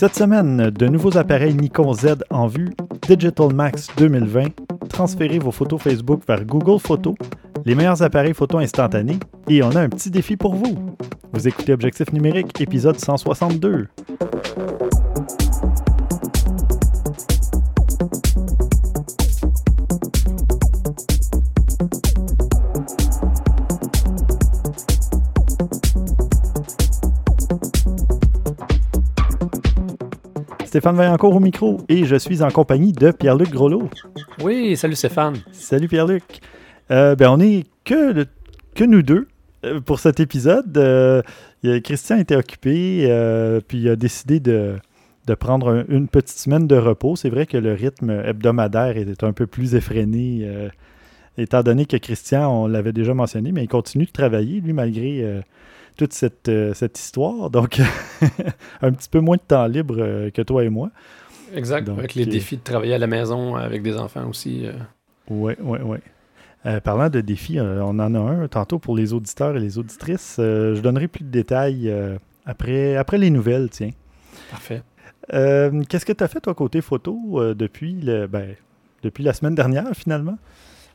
[0.00, 2.70] Cette semaine, de nouveaux appareils Nikon Z en vue,
[3.06, 4.46] Digital Max 2020,
[4.88, 7.16] transférez vos photos Facebook vers Google Photos,
[7.66, 10.96] les meilleurs appareils photo instantanés, et on a un petit défi pour vous.
[11.34, 13.88] Vous écoutez Objectif numérique, épisode 162.
[30.70, 33.90] Stéphane Vaillancourt au micro et je suis en compagnie de Pierre-Luc Groslo.
[34.40, 35.38] Oui, salut Stéphane.
[35.50, 36.22] Salut Pierre-Luc.
[36.92, 38.24] Euh, ben, on est que,
[38.76, 39.26] que nous deux
[39.64, 40.78] euh, pour cet épisode.
[40.78, 41.22] Euh,
[41.82, 43.02] Christian était occupé,
[43.66, 44.78] puis il a décidé de,
[45.40, 47.16] prendre une petite semaine de repos.
[47.16, 50.48] C'est vrai que le rythme hebdomadaire était un peu plus effréné,
[51.36, 55.42] étant donné que Christian, on l'avait déjà mentionné, mais il continue de travailler, lui, malgré
[55.96, 57.50] toute cette, euh, cette histoire.
[57.50, 57.80] Donc,
[58.82, 60.90] un petit peu moins de temps libre euh, que toi et moi.
[61.54, 64.66] Exact, avec les euh, défis de travailler à la maison avec des enfants aussi.
[65.28, 65.98] Oui, oui, oui.
[66.84, 70.34] parlant de défis, on en a un tantôt pour les auditeurs et les auditrices.
[70.38, 71.92] je donnerai plus de détails
[72.46, 73.90] après, après les nouvelles, tiens.
[74.50, 74.82] Parfait.
[75.28, 78.54] Qu'est-ce que tu as fait, toi, côté photo, depuis, le, ben,
[79.02, 80.38] depuis la semaine dernière, finalement?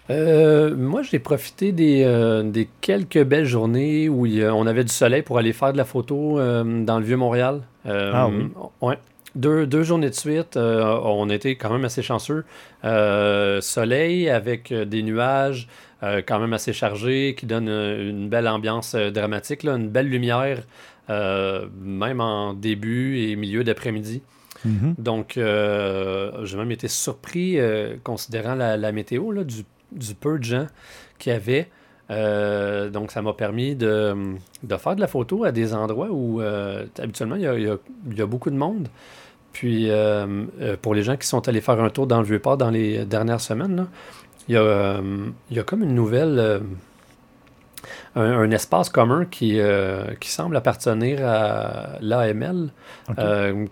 [0.10, 5.38] Euh, moi, j'ai profité euh, des, quelques belles journées où on avait du soleil pour
[5.38, 7.62] aller faire de la photo euh, dans le Vieux-Montréal.
[7.86, 8.50] ah oui?
[8.82, 8.98] Ouais.
[9.36, 12.46] Deux, journées de suite, on était quand même assez chanceux.
[12.82, 15.68] soleil avec des nuages
[16.02, 20.62] quand même assez chargés qui donnent une belle ambiance dramatique, là, une belle lumière,
[21.10, 24.22] même en début et milieu d'après-midi.
[24.66, 24.96] Mm-hmm.
[25.00, 27.58] Donc, j'ai même été surpris,
[28.06, 30.68] considérant la, la météo, là, du du peu de gens
[31.18, 31.70] qu'il y avait.
[32.12, 34.16] Euh, donc, ça m'a permis de,
[34.78, 38.56] faire de la photo à des endroits où euh, habituellement il y, a, beaucoup de
[38.56, 38.88] monde.
[39.54, 40.46] Puis, euh,
[40.82, 43.42] pour les gens qui sont allés faire un tour dans le Vieux-Port dans les dernières
[43.42, 43.88] semaines,
[44.48, 46.62] il, y a, comme une nouvelle.
[48.16, 49.60] Un, espace commun qui,
[50.22, 52.70] qui semble appartenir à l'AML,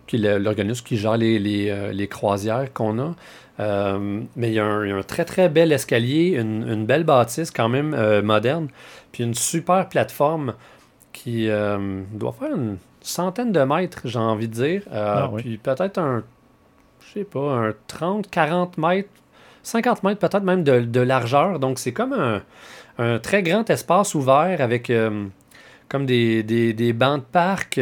[0.06, 3.16] qui est l'organisme qui gère les, les croisières qu'on a.
[3.60, 7.94] Euh, mais il y, a un, très très bel escalier, une, belle bâtisse quand même
[7.94, 8.68] euh, moderne,
[9.12, 10.56] puis une super plateforme
[11.12, 14.82] qui euh, doit faire une centaine de mètres, j'ai envie de dire.
[14.92, 16.24] Ah puis peut-être un,
[17.02, 19.10] je sais pas, un 30, 40 mètres,
[19.62, 21.60] 50 mètres peut-être même de, largeur.
[21.60, 22.42] Donc c'est comme un,
[23.22, 24.92] très grand espace ouvert avec
[25.90, 27.80] comme des, des, des, bancs de parc.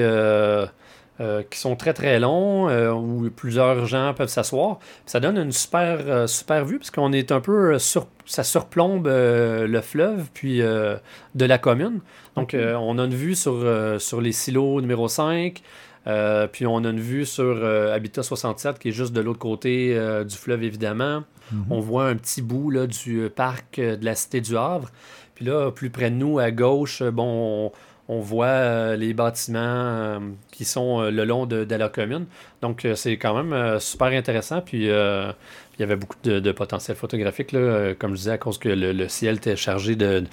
[1.22, 4.80] Euh, qui sont très très longs, euh, où plusieurs gens peuvent s'asseoir.
[5.06, 9.06] Ça donne une super, euh, super vue, parce qu'on est un peu sur, ça surplombe
[9.08, 12.00] le fleuve, puis de la commune.
[12.36, 13.64] Donc on a une vue sur,
[14.00, 15.62] sur les silos numéro 5,
[16.06, 19.98] puis on a une vue sur Habitat 67, qui est juste de l'autre côté
[20.28, 21.24] du fleuve, évidemment.
[21.52, 21.66] Mhm.
[21.70, 24.90] On voit un petit bout là, du parc de la Cité du Havre.
[25.36, 27.72] Puis là, plus près de nous, à gauche, bon, on,
[28.12, 30.20] on voit euh, les bâtiments euh,
[30.52, 32.26] qui sont euh, le long de, la commune.
[32.62, 34.60] Donc, c'est quand même super intéressant.
[34.60, 38.68] Puis, il y avait beaucoup de, potentiel photographique, là, comme je disais, à cause que
[38.68, 40.26] le, ciel était chargé de,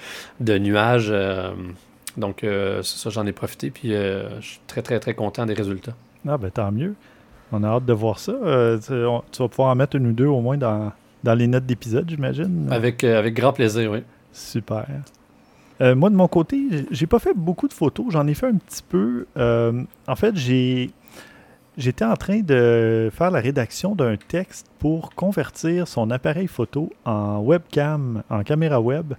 [0.58, 1.12] nuages.
[2.18, 2.44] Donc,
[2.82, 3.70] ça, j'en ai profité.
[3.70, 5.94] Puis, je suis très, très, très content des résultats.
[6.26, 6.94] Ah, ben tant mieux.
[7.52, 8.32] On a hâte de voir ça.
[8.82, 10.92] tu vas pouvoir en mettre une ou deux au moins dans,
[11.24, 12.68] dans les notes d'épisode, j'imagine.
[12.70, 14.02] Avec, avec grand plaisir, oui.
[14.32, 14.86] Super.
[15.80, 18.06] Euh, moi, de mon côté, j'ai pas fait beaucoup de photos.
[18.10, 19.26] J'en ai fait un petit peu.
[19.36, 20.90] Euh, en fait, j'ai.
[21.76, 27.38] J'étais en train de faire la rédaction d'un texte pour convertir son appareil photo en
[27.38, 29.14] webcam, en caméra web,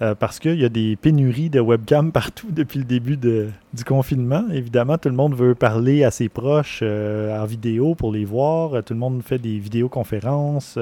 [0.00, 4.44] euh, parce qu'il y a des pénuries de webcam partout depuis le début du confinement.
[4.52, 8.82] Évidemment, tout le monde veut parler à ses proches en vidéo pour les voir.
[8.84, 10.78] Tout le monde fait des vidéoconférences.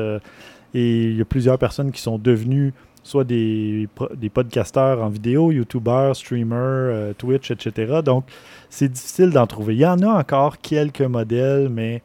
[0.74, 2.72] et il y a plusieurs personnes qui sont devenues
[3.06, 8.00] soit des, des podcasteurs en vidéo, YouTubers, streamers, euh, Twitch, etc.
[8.04, 8.24] Donc,
[8.68, 9.74] c'est difficile d'en trouver.
[9.74, 12.02] Il y en a encore quelques modèles, mais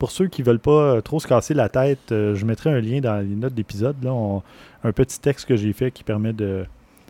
[0.00, 2.70] pour ceux qui ne veulent pas euh, trop se casser la tête, euh, je mettrai
[2.70, 3.96] un lien dans les notes d'épisode.
[4.06, 6.64] un petit texte que j'ai fait qui permet de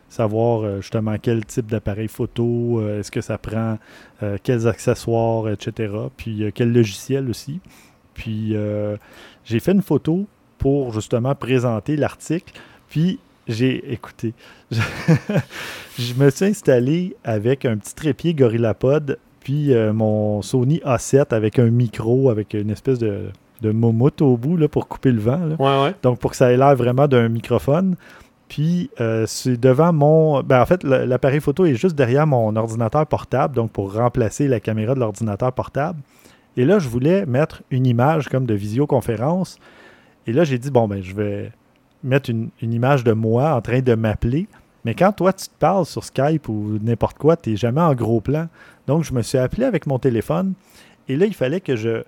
[0.08, 3.78] savoir justement quel type d'appareil photo, est-ce que ça prend,
[4.42, 5.94] quels accessoires, etc.
[6.16, 7.60] Puis quel logiciel aussi.
[8.14, 8.56] Puis
[9.44, 10.26] j'ai fait une photo
[10.58, 12.52] pour justement présenter l'article.
[12.88, 13.20] Puis
[13.50, 14.32] j'ai écouté.
[15.98, 21.58] Je, me suis installé avec un petit trépied GorillaPod, puis euh, mon Sony A7 avec
[21.58, 23.30] un micro, avec une espèce de,
[23.62, 25.40] de momoute au bout là, pour couper le vent.
[26.02, 27.96] Donc, pour que ça ait l'air vraiment d'un microphone.
[28.48, 30.42] Puis, euh, c'est devant mon.
[30.42, 34.60] Ben, en fait, l'appareil photo est juste derrière mon ordinateur portable, donc pour remplacer la
[34.60, 36.00] caméra de l'ordinateur portable.
[36.56, 39.58] Et là, je voulais mettre une image comme de visioconférence.
[40.26, 41.52] Et là, j'ai dit, bon, ben, je vais
[42.02, 44.48] mettre une, une image de moi en train de m'appeler.
[44.84, 47.94] Mais quand toi, tu te parles sur Skype ou n'importe quoi, tu n'es jamais en
[47.94, 48.48] gros plan.
[48.90, 50.54] Donc, je me suis appelé avec mon téléphone.
[51.08, 52.02] Et là, il fallait que je,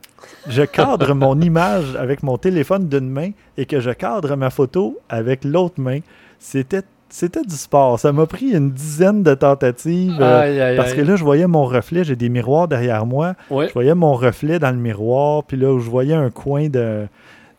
[0.48, 4.98] je cadre mon image avec mon téléphone d'une main et que je cadre ma photo
[5.08, 6.00] avec l'autre main.
[6.40, 8.00] C'était c'était du sport.
[8.00, 10.16] Ça m'a pris une dizaine de tentatives.
[10.20, 12.02] euh, Aïe, aïe, parce que là, je voyais mon reflet.
[12.04, 13.34] J'ai des miroirs derrière moi.
[13.50, 13.68] Ouais.
[13.68, 15.44] Je voyais mon reflet dans le miroir.
[15.44, 17.06] Puis là, je voyais un coin de.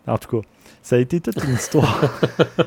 [0.08, 0.48] En tout cas,
[0.84, 2.14] ça a été toute une histoire.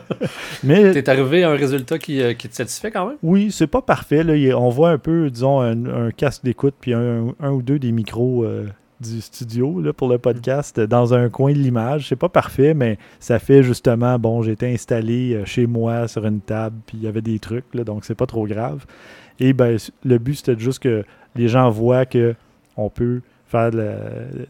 [0.64, 3.16] Mais T'es arrivé à un résultat qui, euh, qui te satisfait quand même?
[3.22, 4.24] oui, c'est pas parfait.
[4.24, 4.34] Là.
[4.58, 7.92] On voit un peu, disons, un, un casque d'écoute puis un, un ou deux des
[7.92, 8.66] micros euh,
[9.00, 12.08] du studio là, pour le podcast dans un coin de l'image.
[12.08, 16.40] C'est pas parfait, mais ça fait justement, bon, j'étais installé euh, chez moi sur une
[16.40, 18.84] table, puis il y avait des trucs, là, donc c'est pas trop grave.
[19.38, 21.04] Et ben, le but, c'était juste que
[21.34, 22.34] les gens voient que
[22.78, 23.98] on peut faire la-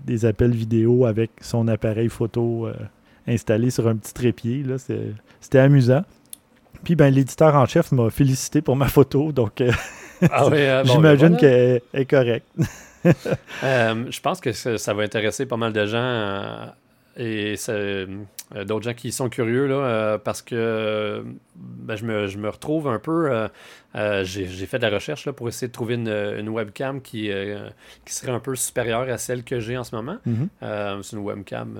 [0.06, 2.72] des appels vidéo avec son appareil photo euh,
[3.26, 4.64] installé sur un petit trépied.
[5.40, 6.04] C'était amusant.
[6.84, 9.72] Puis ben, l'éditeur en chef m'a félicité pour ma photo, donc euh,
[10.30, 11.38] Ah oui, euh, bon, j'imagine voilà.
[11.38, 12.46] qu'elle est correcte.
[13.62, 16.66] Euh, je pense que ça, ça va intéresser pas mal de gens euh,
[17.16, 17.54] et
[18.64, 21.24] d'autres gens qui sont curieux là, parce que
[21.54, 23.48] ben, je, me, je me retrouve un peu.
[23.94, 27.30] j'ai, fait de la recherche là, pour essayer de trouver une, une webcam qui,
[28.04, 30.16] qui serait un peu supérieure à celle que j'ai en ce moment.
[30.26, 30.48] Mhm.
[31.04, 31.78] C'est une webcam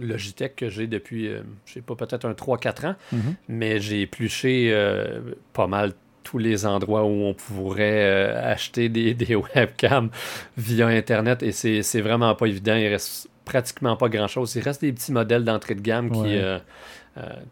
[0.00, 2.94] Logitech que j'ai depuis, euh, je sais pas, peut-être un 3-4 ans.
[3.12, 3.34] Mhm.
[3.48, 5.20] mais j'ai épluché euh,
[5.52, 5.92] pas mal
[6.24, 10.08] tous les endroits où on pourrait euh, acheter des, des webcams
[10.56, 12.76] via Internet et c'est c'est vraiment pas évident.
[12.76, 14.54] Il reste pratiquement pas grand-chose.
[14.54, 16.38] Il reste des petits modèles d'entrée de gamme qui, Ouais.
[16.40, 16.58] euh,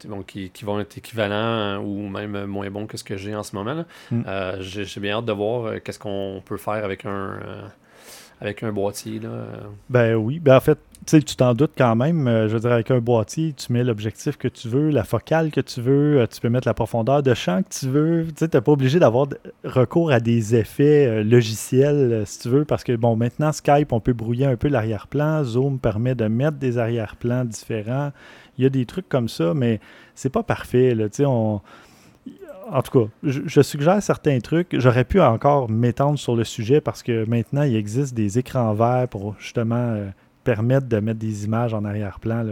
[0.06, 3.34] bon, qui, qui vont être équivalents euh, ou même moins bons que ce que j'ai
[3.34, 3.84] en ce moment.
[4.12, 4.22] Mm.
[4.60, 7.40] J'ai bien hâte de voir qu'est-ce qu'on peut faire avec un,
[8.40, 9.19] avec un boîtier.
[9.19, 9.46] Là.
[9.90, 10.38] Ben oui.
[10.38, 12.29] Ben en fait, tu t'en doutes quand même.
[12.29, 15.50] Euh, je veux dire, avec un boîtier, tu mets l'objectif que tu veux, la focale
[15.50, 18.26] que tu veux, euh, tu peux mettre la profondeur de champ que tu veux.
[18.37, 19.29] Tu t'es pas obligé d'avoir
[19.64, 24.00] recours à des effets euh, logiciels, si tu veux, parce que, bon, maintenant, Skype, on
[24.00, 25.43] peut brouiller un peu l'arrière-plan.
[25.44, 28.12] Zoom permet de mettre des arrière-plans différents.
[28.58, 29.81] Il y a des trucs comme ça, mais
[30.14, 31.06] c'est pas parfait, là.
[32.73, 34.79] En tout cas, je, suggère certains trucs.
[34.79, 39.08] J'aurais pu encore m'étendre sur le sujet parce que maintenant, il existe des écrans verts
[39.08, 39.97] pour justement
[40.44, 42.44] permettre de mettre des images en arrière-plan,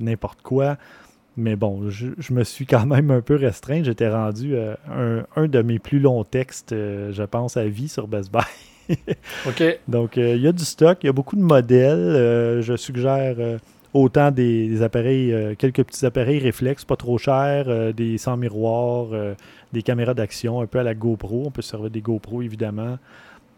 [0.00, 0.76] n'importe quoi.
[1.38, 3.84] Mais bon, je, je me suis quand même un peu restreint.
[3.84, 7.88] J'étais rendu euh, un, un de mes plus longs textes, euh, je pense, à vie
[7.88, 8.96] sur Best Buy.
[9.46, 9.78] OK.
[9.86, 12.60] Donc, euh, il y a du stock, il y a beaucoup de modèles.
[12.60, 13.36] Je suggère
[13.94, 19.34] autant des, des appareils, quelques petits appareils réflexes, pas trop chers, des sans miroir, euh,
[19.72, 21.44] des caméras d'action, un peu à la GoPro.
[21.46, 22.98] On peut se servir des GoPro, évidemment.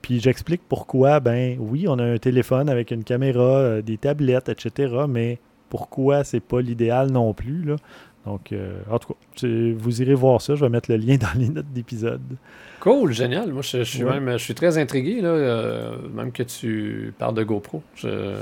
[0.02, 4.48] Puis j'explique pourquoi, ben oui, on a un téléphone avec une caméra, euh, des tablettes,
[4.48, 4.94] etc.
[5.08, 5.38] Mais
[5.68, 7.76] pourquoi c'est pas l'idéal non plus, là.
[8.26, 9.46] Donc, euh, en tout cas,
[9.78, 10.54] vous irez voir ça.
[10.54, 12.20] Je vais mettre le lien dans les notes d'épisode.
[12.80, 13.52] Cool, génial.
[13.52, 14.20] Moi, je, je suis Ouais.
[14.20, 17.82] même je suis très intrigué, là, euh, même que tu parles de GoPro.
[17.94, 18.36] Je-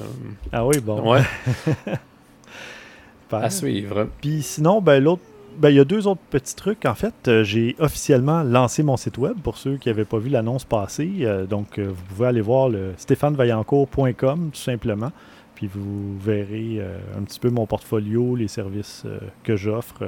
[0.53, 1.13] Ah oui, bon.
[1.13, 1.23] Ouais,
[3.33, 4.09] à suivre.
[4.21, 5.23] Puis sinon, ben, l'autre,
[5.59, 6.87] ben, il y a deux autres petits trucs.
[6.87, 10.29] En fait, euh, j'ai officiellement lancé mon site web pour ceux qui n'avaient pas vu
[10.29, 11.11] l'annonce passer.
[11.23, 15.11] Euh, donc, euh, vous pouvez aller voir le stéphanevaillancourt.com tout simplement.
[15.57, 16.81] Puis vous verrez
[17.19, 19.05] un petit peu mon portfolio, les services
[19.43, 20.05] que j'offre.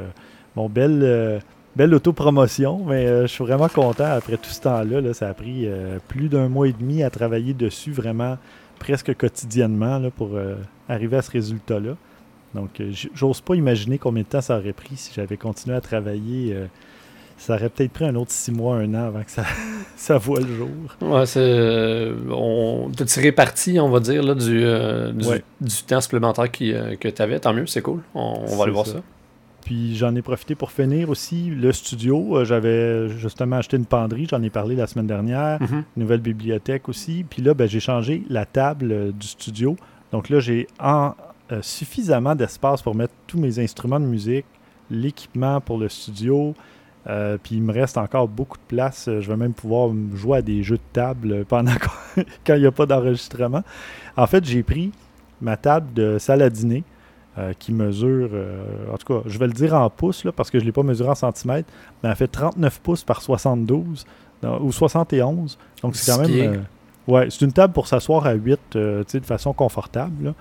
[0.55, 1.43] Bon, belle,
[1.75, 5.01] belle autopromotion, mais je suis vraiment content après tout ce temps-là.
[5.01, 5.13] là.
[5.13, 5.69] ça a pris
[6.07, 8.39] plus d'un mois et demi à travailler dessus vraiment
[8.79, 10.39] presque quotidiennement pour
[10.89, 11.97] arriver à ce résultat-là.
[12.55, 15.81] Donc, euh, j'ose pas imaginer combien de temps ça aurait pris si j'avais continué à
[15.81, 16.53] travailler.
[16.55, 16.67] euh,
[17.39, 19.45] ça aurait peut-être pris un autre six mois, un an avant que ça,
[19.97, 20.69] ça voit le jour.
[21.01, 21.41] Ouais, c'est.
[21.41, 25.43] euh, on t'a tiré parti, on va dire, là, du, euh, du, Ouais.
[25.61, 27.41] du temps supplémentaire qui, que tu avais.
[27.41, 28.01] Tant mieux, c'est cool.
[28.15, 28.95] On, on va aller voir ça.
[28.95, 29.03] ça.
[29.65, 32.45] Puis j'en ai profité pour finir aussi le studio.
[32.45, 35.63] J'avais justement acheté une penderie, j'en ai parlé la semaine dernière.
[35.63, 35.85] Mhm.
[35.97, 37.25] Nouvelle bibliothèque aussi.
[37.29, 39.77] Puis là, ben, j'ai changé la table du studio.
[40.13, 41.13] Donc là, j'ai en-
[41.53, 44.47] euh, suffisamment d'espace pour mettre tous mes instruments de musique,
[44.91, 46.55] l'équipement pour le studio.
[47.07, 49.09] Euh, puis il me reste encore beaucoup de place.
[49.09, 51.73] Euh, Je vais même pouvoir jouer à des jeux de table pendant
[52.47, 53.63] quand il n'y a pas d'enregistrement.
[54.17, 54.93] En fait, j'ai pris
[55.41, 56.85] ma table de salle à dîner
[57.39, 58.31] euh, qui mesure,
[58.93, 60.73] en tout cas, je vais le dire en pouces là, parce que je ne l'ai
[60.73, 64.05] pas mesuré en centimètres, mais elle fait 39 pouces par 72
[64.43, 65.59] non, ou 71.
[65.83, 66.65] Donc c'est quand même.
[67.09, 70.25] ouais, c'est une table pour s'asseoir à 8 euh, tu sais, de façon confortable.
[70.27, 70.35] là.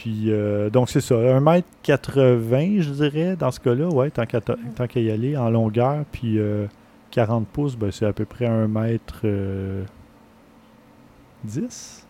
[0.00, 5.10] Puis, euh, donc c'est ça, 1m80, je dirais, dans ce cas-là, ouais, tant qu'à y
[5.10, 6.06] aller, en longueur.
[6.10, 6.64] Puis euh,
[7.10, 9.84] 40 pouces, ben, c'est à peu près 1 mètre euh,
[11.44, 12.06] 10.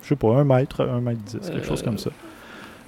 [0.00, 2.10] je sais pas, un mètre, un mètre dix, quelque chose comme ça.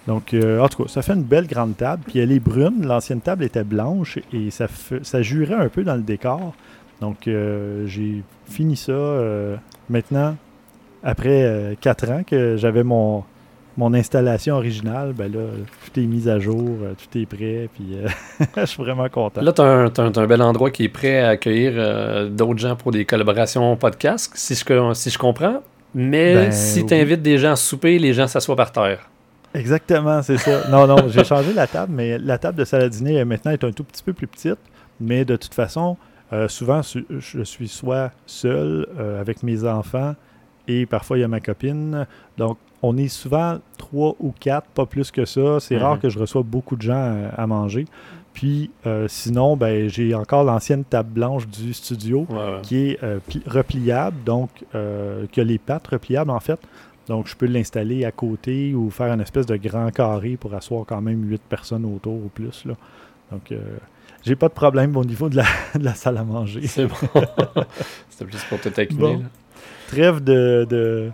[0.06, 2.04] Donc, euh, en tout cas, ça fait une belle grande table.
[2.06, 2.86] Puis elle est brune.
[2.86, 6.54] L'ancienne table était blanche et ça, jurait un peu dans le décor.
[7.00, 9.56] Donc, euh, j'ai fini ça euh,
[9.90, 10.36] maintenant,
[11.02, 13.24] après quatre ans que j'avais mon,
[13.78, 15.14] mon installation originale.
[15.14, 15.40] Ben là,
[15.86, 17.70] tout est mis à jour, tout est prêt.
[17.74, 17.96] Puis,
[18.56, 19.40] je suis vraiment content.
[19.40, 23.06] Là, tu as, un bel endroit qui est prêt à accueillir d'autres gens pour des
[23.06, 25.62] collaborations podcast, si je, si je comprends.
[25.94, 29.08] Mais ben si tu invites des gens à souper, les gens s'assoient par terre.
[29.54, 30.68] Exactement, c'est ça.
[30.68, 33.64] Non, non, j'ai changé la table, mais la table de salle à dîner maintenant est
[33.64, 34.58] un tout petit peu plus petite.
[35.00, 35.96] Mais de toute façon,
[36.32, 40.14] euh, souvent, je suis soit seul euh, avec mes enfants
[40.66, 42.06] et parfois il y a ma copine.
[42.36, 45.60] Donc, on est souvent trois ou quatre, pas plus que ça.
[45.60, 46.00] C'est rare mhm.
[46.00, 47.86] que je reçois beaucoup de gens à, manger.
[48.34, 52.26] Puis euh, sinon, ben, j'ai encore l'ancienne table blanche du studio
[52.62, 53.00] qui est
[53.46, 54.50] repliable, donc
[55.32, 56.60] qui a les pattes repliables en fait.
[57.08, 60.84] Donc, je peux l'installer à côté ou faire une espèce de grand carré pour asseoir
[60.86, 62.66] quand même 8 personnes autour ou plus.
[62.66, 62.74] Là.
[63.32, 63.58] Donc, euh,
[64.22, 66.66] j'ai pas de problème au niveau de la, de la salle à manger.
[66.66, 66.94] C'est bon.
[68.10, 69.20] C'était plus pour te taquiner.
[69.88, 71.10] Trêve de, de,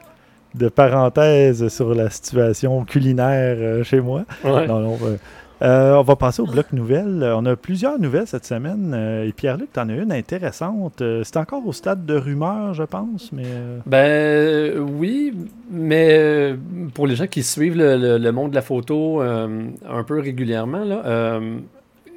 [0.55, 4.25] de, parenthèse sur la situation culinaire euh, chez moi.
[4.45, 4.67] Ouais.
[4.67, 5.17] Non, non, euh,
[5.63, 7.33] euh, on va passer au bloc nouvelles.
[7.35, 8.93] On a plusieurs nouvelles cette semaine.
[8.95, 11.03] Euh, et Pierre-Luc, tu en as une intéressante.
[11.23, 13.33] c'est encore au stade de rumeur, je pense.
[13.33, 13.45] mais...
[13.87, 15.33] Ben oui,
[15.71, 16.55] mais
[16.93, 21.41] pour les gens qui suivent le, monde de la photo un peu régulièrement, là,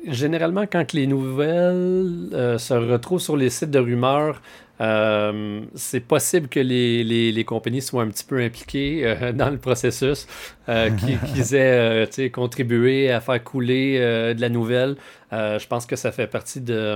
[0.08, 4.41] généralement, quand les nouvelles se retrouvent sur les sites de rumeurs,
[4.79, 9.57] euh, c'est possible que les, les, compagnies soient un petit peu impliquées euh, dans le
[9.57, 10.27] processus,
[10.69, 14.96] euh, qu'ils aient contribué à faire couler de la nouvelle.
[15.31, 16.96] je pense que ça fait partie de,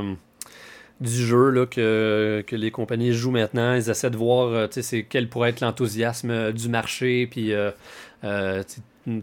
[1.00, 3.76] du jeu là, que, que, les compagnies jouent maintenant.
[3.76, 4.70] Ils essaient de voir
[5.10, 7.54] quel pourrait être l'enthousiasme du marché, puis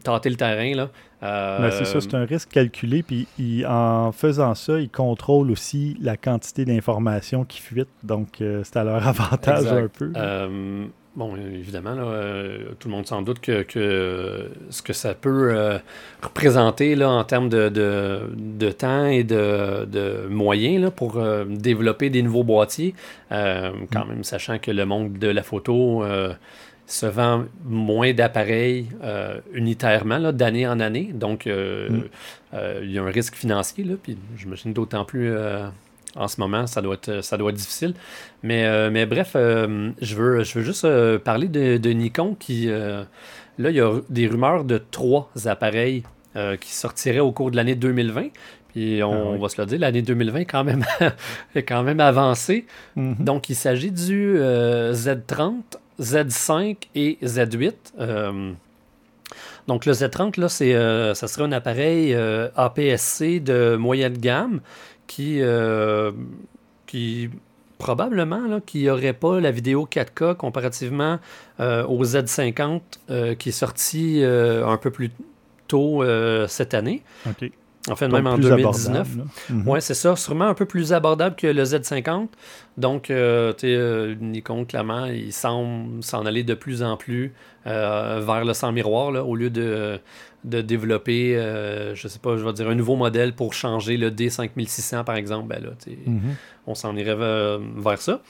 [0.02, 0.74] tenter le terrain.
[0.74, 0.90] Là.
[1.20, 3.02] Ben, c'est ça, c'est un risque calculé.
[3.02, 3.26] Puis
[3.66, 7.88] en faisant ça, ils contrôlent aussi la quantité d'informations qui fuitent.
[8.02, 10.12] Donc, euh, c'est à leur avantage un peu.
[10.16, 10.84] Euh,
[11.16, 13.64] bon, évidemment, euh, tout le monde s'en doute que,
[14.70, 15.78] ce que ça peut
[16.22, 22.44] représenter là, en termes de, de, temps et de, moyens là, pour développer des nouveaux
[22.44, 22.94] boîtiers,
[23.30, 24.08] quand mm.
[24.08, 26.04] même sachant que le monde de la photo
[26.88, 31.10] se vend moins d'appareils euh, unitairement d'année en année.
[31.12, 32.04] Donc, euh, mm.
[32.54, 33.84] euh, il y a un risque financier.
[33.84, 35.30] Là, puis j'imagine d'autant plus
[36.16, 37.94] en ce moment, ça doit être, ça doit être difficile.
[38.42, 42.66] Mais, mais bref, je, veux, je veux juste parler de, Nikon qui.
[42.66, 43.04] là,
[43.58, 46.04] il y a des rumeurs de trois appareils
[46.60, 48.28] qui sortiraient au cours de l'année 2020.
[48.68, 50.84] Puis on, ah va se le dire, l'année 2020 quand même,
[51.54, 52.66] est quand même avancée.
[52.96, 53.24] Mm-hmm.
[53.24, 57.74] Donc, il s'agit du Z30 Z5 et Z8.
[57.98, 58.52] Euh,
[59.66, 64.60] donc le Z30, là, c'est, euh, ça serait un appareil euh, APS-C de moyenne gamme
[65.06, 65.40] qui,
[66.86, 67.30] qui
[67.78, 71.18] probablement là, qui n'aurait pas la vidéo 4K comparativement
[71.58, 75.10] au Z50 qui est sorti un peu plus
[75.66, 76.04] tôt
[76.46, 77.02] cette année.
[77.90, 79.08] En fait, même en 2019.
[79.50, 79.64] Mhm.
[79.66, 80.16] Oui, c'est ça.
[80.16, 82.28] Sûrement un peu plus abordable que le Z50.
[82.76, 87.32] Donc, euh, tu sais, euh, Nikon, clairement, il semble s'en aller de plus en plus
[87.66, 89.98] euh, vers le sans miroir, là, au lieu de,
[90.44, 91.34] de développer,
[91.94, 95.48] je sais pas, je vais dire un nouveau modèle pour changer le D5600, par exemple.
[95.48, 95.70] Ben là,
[96.06, 96.34] mhm.
[96.66, 98.20] on s'en irait vers ça.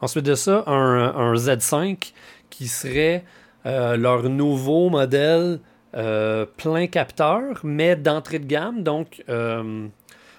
[0.00, 2.12] Ensuite de ça, un, un Z5
[2.50, 3.24] qui serait
[3.64, 5.58] leur nouveau modèle euh,
[5.92, 9.86] plein capteur, mais d'entrée de gamme, donc euh,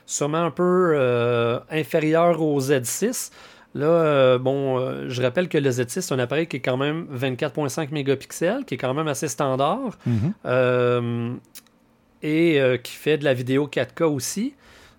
[0.05, 3.31] sûrement un peu euh, inférieur au Z6.
[3.75, 7.91] Là, bon, je rappelle que le Z6, c'est un appareil qui est quand même 24,5
[7.91, 11.39] mégapixels, qui est quand même assez standard, mhm.
[12.23, 14.55] et qui fait de la vidéo 4K aussi.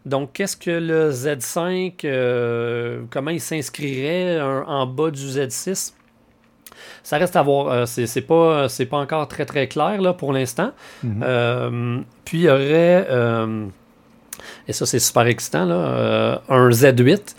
[0.06, 5.94] Donc, qu'est-ce que le Z5, comment il s'inscrirait en bas du Z6
[7.02, 7.68] ça reste à voir.
[7.68, 10.72] Euh, c'est pas, pas encore très très clair là, pour l'instant.
[11.02, 11.22] Mhm.
[11.24, 13.66] Euh, puis il y aurait, euh,
[14.66, 17.34] et ça c'est super excitant, là, un Z8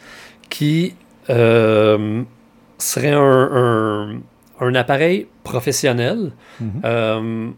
[0.49, 0.95] qui
[1.27, 4.21] serait un,
[4.59, 6.31] un, appareil professionnel.
[6.59, 7.53] Mhm.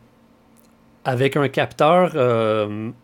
[1.04, 2.16] avec un capteur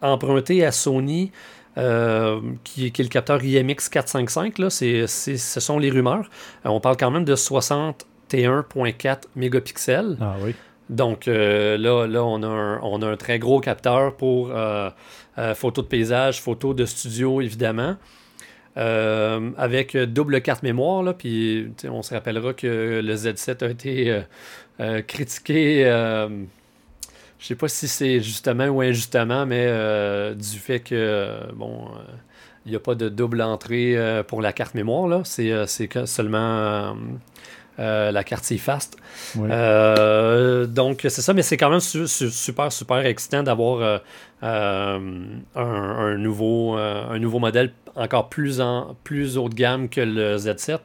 [0.02, 1.32] emprunté à Sony
[1.76, 4.60] qui, qui, est le capteur IMX 455.
[4.60, 6.30] Là, c'est, ce sont les rumeurs.
[6.66, 10.18] on parle quand même de 60 1.4 mégapixels.
[10.20, 10.54] Ah oui.
[10.90, 14.90] Donc euh, là, là on, a un, on a un très gros capteur pour euh,
[15.38, 17.98] euh, photos de paysage, photos de studio, évidemment.
[18.76, 21.04] avec double carte mémoire.
[21.04, 24.22] Là, puis on se rappellera que le Z7 a été
[25.08, 25.84] critiqué.
[27.40, 29.68] je sais pas si c'est justement ou injustement, mais
[30.36, 31.90] du fait que bon
[32.66, 35.26] il n'y a pas de double entrée pour la carte mémoire.
[35.26, 36.96] C'est seulement
[37.80, 38.98] euh, la carte fast.
[39.38, 44.02] Euh, donc, c'est ça, mais c'est quand même super, super excitant d'avoir
[44.44, 45.00] euh,
[45.56, 50.80] un, nouveau, un nouveau modèle encore plus, en, plus haut de gamme que le Z7.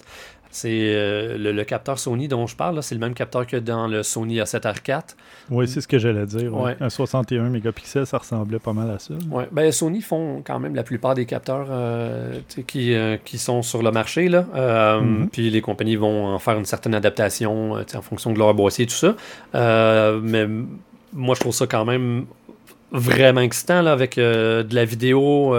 [0.52, 4.02] C'est euh, le, capteur Sony dont je parle, c'est le même capteur que dans le
[4.02, 5.16] Sony A7R 4.
[5.50, 6.52] Oui, c'est ce que j'allais dire.
[6.78, 9.14] Un 61 mégapixels, ça ressemblait pas mal à ça.
[9.30, 9.49] Ouais.
[9.50, 13.82] Ben, Sony font quand même la plupart des capteurs euh, qui, euh, qui sont sur
[13.82, 14.28] le marché.
[14.28, 15.00] Là.
[15.00, 15.30] Mhm.
[15.32, 18.88] Puis les compagnies vont en faire une certaine adaptation en fonction de leur boîtier et
[18.88, 19.16] tout ça.
[20.23, 20.47] mais
[21.14, 22.26] moi, je trouve ça quand même
[22.90, 25.56] vraiment excitant là, avec de la vidéo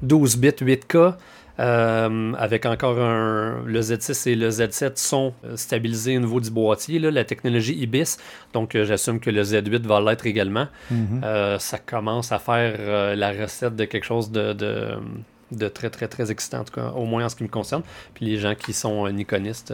[0.00, 1.16] 12 bits 8K.
[1.58, 6.98] Euh, avec encore un, le Z6 et le Z7 sont stabilisés au niveau du boîtier,
[6.98, 8.18] la technologie IBIS.
[8.52, 10.68] Donc, euh, j'assume que le Z8 va l'être également.
[10.90, 11.22] Mhm.
[11.24, 16.30] Euh, ça commence à faire la recette de quelque chose de, de, très, très, très
[16.30, 17.82] excitant, en tout cas, au moins en ce qui me concerne.
[18.14, 19.72] Puis les gens qui sont nikonistes,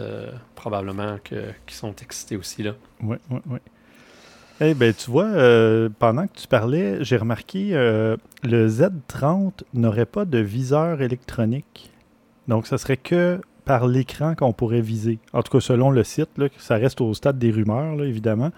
[0.55, 2.63] probablement que, qui sont excités aussi.
[2.63, 2.73] là.
[3.01, 3.59] Oui, oui, oui.
[4.61, 10.05] Eh ben, tu vois, euh, pendant que tu parlais, j'ai remarqué euh, le Z30 n'aurait
[10.05, 11.91] pas de viseur électronique.
[12.47, 15.19] Donc, ça serait que par l'écran qu'on pourrait viser.
[15.31, 18.51] En tout cas, selon le site, là, ça reste au stade des rumeurs, évidemment.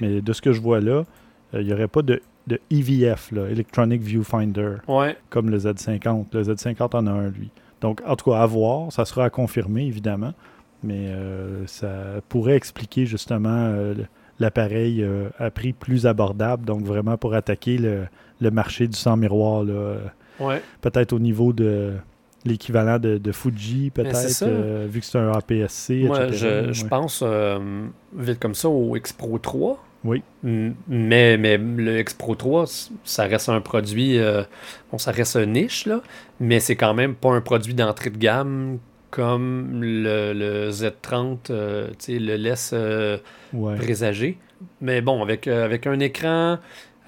[0.00, 1.04] Mais de ce que je vois là,
[1.52, 4.76] euh, il n'y aurait pas de, de EVF, Electronic Viewfinder,
[5.28, 6.26] comme le Z50.
[6.32, 7.50] Le Z50 en a un, lui.
[7.80, 8.90] Donc, en tout cas, à voir.
[8.92, 10.32] Ça sera à confirmer, évidemment.
[10.82, 11.12] Mais
[11.66, 11.88] ça
[12.28, 13.72] pourrait expliquer justement
[14.38, 19.64] l'appareil euh, à prix plus abordable, donc vraiment pour attaquer le, marché du sans miroir.
[20.80, 21.94] Peut-être au niveau de
[22.44, 28.38] l'équivalent de, Fuji, peut-être, euh, vu que c'est un APS-C, Moi, je, pense euh, vite
[28.38, 29.82] comme ça au X-Pro 3.
[30.04, 30.22] Oui.
[30.42, 32.66] Mais, mais le X-Pro 3,
[33.04, 34.18] ça reste un produit,
[34.92, 36.02] bon, ça reste un niche, là,
[36.38, 38.78] mais c'est quand même pas un produit d'entrée de gamme
[39.14, 43.18] comme le, Z30 euh, le laisse euh,
[43.76, 44.38] présager.
[44.80, 46.58] Mais bon, avec, euh, avec un écran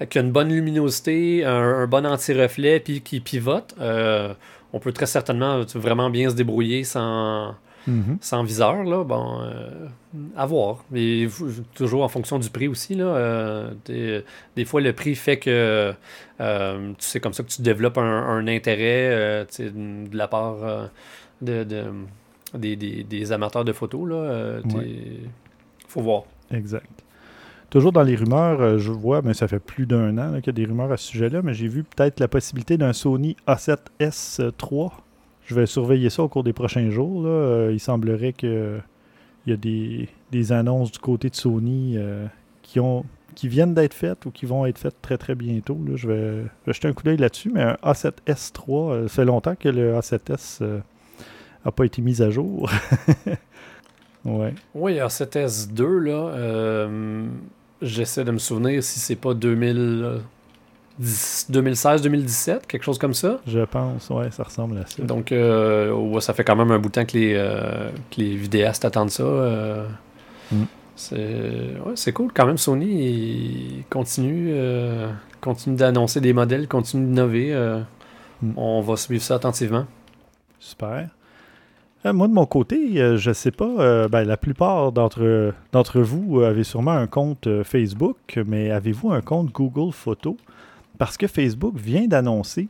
[0.09, 3.75] qui a une bonne luminosité, un, bon anti-reflet, puis qui pivote,
[4.71, 7.55] on peut très certainement vraiment bien se débrouiller sans,
[7.89, 8.17] mm-hmm.
[8.21, 8.83] sans viseur.
[8.83, 9.03] Là.
[9.03, 9.41] Bon,
[10.37, 10.85] à voir.
[10.91, 11.27] Mais
[11.73, 12.95] toujours en fonction du prix aussi.
[12.95, 15.93] Là, des, fois, le prix fait que
[16.99, 20.89] c'est comme ça que tu développes un, un intérêt de la part
[21.41, 21.65] de,
[22.53, 24.09] des, amateurs de photos.
[24.09, 24.61] Là, euh,
[25.87, 26.23] faut voir.
[26.51, 26.89] Exact.
[27.69, 30.49] Toujours dans les rumeurs, euh, je vois, mais ça fait plus d'un an qu'il y
[30.49, 34.91] a des rumeurs à ce sujet-là, mais j'ai vu peut-être la possibilité d'un Sony A7S3.
[35.45, 37.23] Je vais surveiller ça au cours des prochains jours.
[37.25, 38.81] Euh, il semblerait qu'il
[39.47, 41.97] y a des, annonces du côté de Sony
[42.61, 45.77] qui ont qui viennent d'être faites ou qui vont être faites très très bientôt.
[45.93, 49.93] Je, vais, jeter un coup d'œil là-dessus, mais un A7S3, ça fait longtemps que le
[49.93, 50.81] A7S
[51.67, 52.69] n'a pas été mise à jour.
[54.25, 54.53] ouais.
[54.73, 57.27] Oui, alors cet S2, là, euh,
[57.81, 60.21] j'essaie de me souvenir si c'est pas 2000.
[60.99, 63.39] 2016-2017, quelque chose comme ça.
[63.45, 65.03] Je pense, ouais, ça ressemble à ça.
[65.03, 68.35] Donc, euh, ça fait quand même un bout de temps que les, euh, que les
[68.35, 69.23] vidéastes attendent ça.
[70.51, 70.63] Mm.
[70.95, 72.31] C'est cool.
[72.33, 74.55] Quand même, Sony continue,
[75.39, 77.53] continue d'annoncer des modèles, continue d'innover.
[78.41, 78.53] Mm.
[78.57, 79.85] On va suivre ça attentivement.
[80.59, 81.09] Super.
[82.07, 85.99] Euh, moi, de mon côté, euh, je ne sais pas, euh, ben, la plupart d'entre
[85.99, 90.35] vous avez sûrement un compte Facebook, mais avez-vous un compte Google Photos?
[90.97, 92.67] Parce que Facebook vient d'annoncer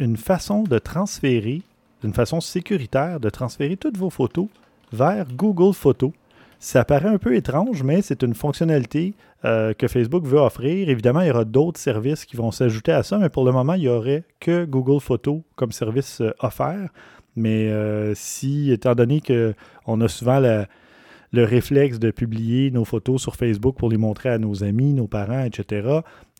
[0.00, 1.62] une façon de transférer,
[2.02, 4.46] d'une façon sécuritaire, de transférer toutes vos photos
[4.92, 6.10] vers Google Photos.
[6.58, 10.88] Ça paraît un peu étrange, mais c'est une fonctionnalité que Facebook veut offrir.
[10.88, 13.74] Évidemment, il y aura d'autres services qui vont s'ajouter à ça, mais pour le moment,
[13.74, 16.90] il n'y aurait que Google Photos comme service offert.
[17.36, 23.36] Mais euh, si, étant donné qu'on a souvent le réflexe de publier nos photos sur
[23.36, 25.88] Facebook pour les montrer à nos amis, nos parents, etc.,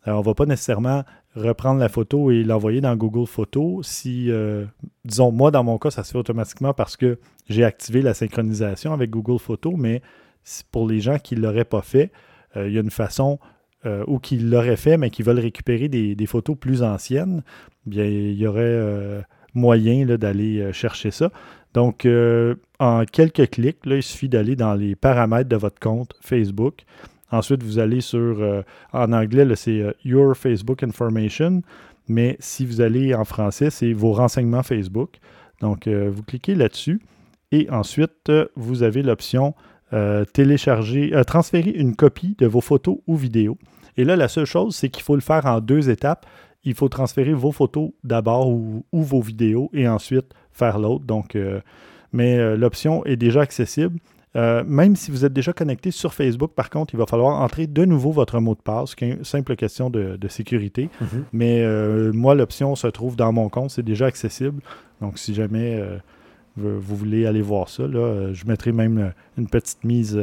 [0.07, 1.03] euh, on ne va pas nécessairement
[1.35, 4.65] reprendre la photo et l'envoyer dans Google Photos si, euh,
[5.03, 8.93] disons, moi, dans mon cas, ça se fait automatiquement parce que j'ai activé la synchronisation
[8.93, 10.01] avec Google Photos, mais
[10.71, 12.11] pour les gens qui ne l'auraient pas fait,
[12.55, 13.39] il y a une façon
[14.07, 17.43] ou qui l'auraient fait, mais qui veulent récupérer des, des, photos plus anciennes,
[17.85, 21.31] bien, il y aurait moyen d'aller euh, chercher ça.
[21.73, 26.13] Donc, euh, en quelques clics, là, il suffit d'aller dans les paramètres de votre compte
[26.21, 26.83] Facebook.
[27.31, 28.61] Ensuite, vous allez sur, euh,
[28.93, 31.63] en anglais, c'est Your Facebook Information,
[32.07, 35.17] mais si vous allez en français, c'est vos renseignements Facebook.
[35.61, 37.01] Donc, vous cliquez là-dessus
[37.51, 39.55] et ensuite, vous avez l'option
[40.33, 43.57] télécharger, transférer une copie de vos photos ou vidéos.
[43.97, 46.25] Et là, la seule chose, c'est qu'il faut le faire en deux étapes.
[46.65, 51.05] Il faut transférer vos photos d'abord ou, vos vidéos et ensuite faire l'autre.
[51.05, 51.37] Donc,
[52.11, 53.99] mais l'option est déjà accessible.
[54.35, 57.67] Euh, même si vous êtes déjà connecté sur Facebook, par contre, il va falloir entrer
[57.67, 60.89] de nouveau votre mot de passe, qui est une simple question de, sécurité.
[60.99, 61.25] Mhm.
[61.31, 64.61] Mais euh, moi, l'option se trouve dans mon compte, c'est déjà accessible.
[64.99, 65.97] Donc, si jamais euh,
[66.57, 70.19] vous voulez aller voir ça, je mettrai même une petite mise,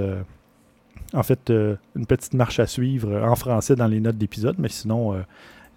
[1.15, 4.57] en fait, une petite marche à suivre en français dans les notes d'épisode.
[4.59, 5.15] Mais sinon,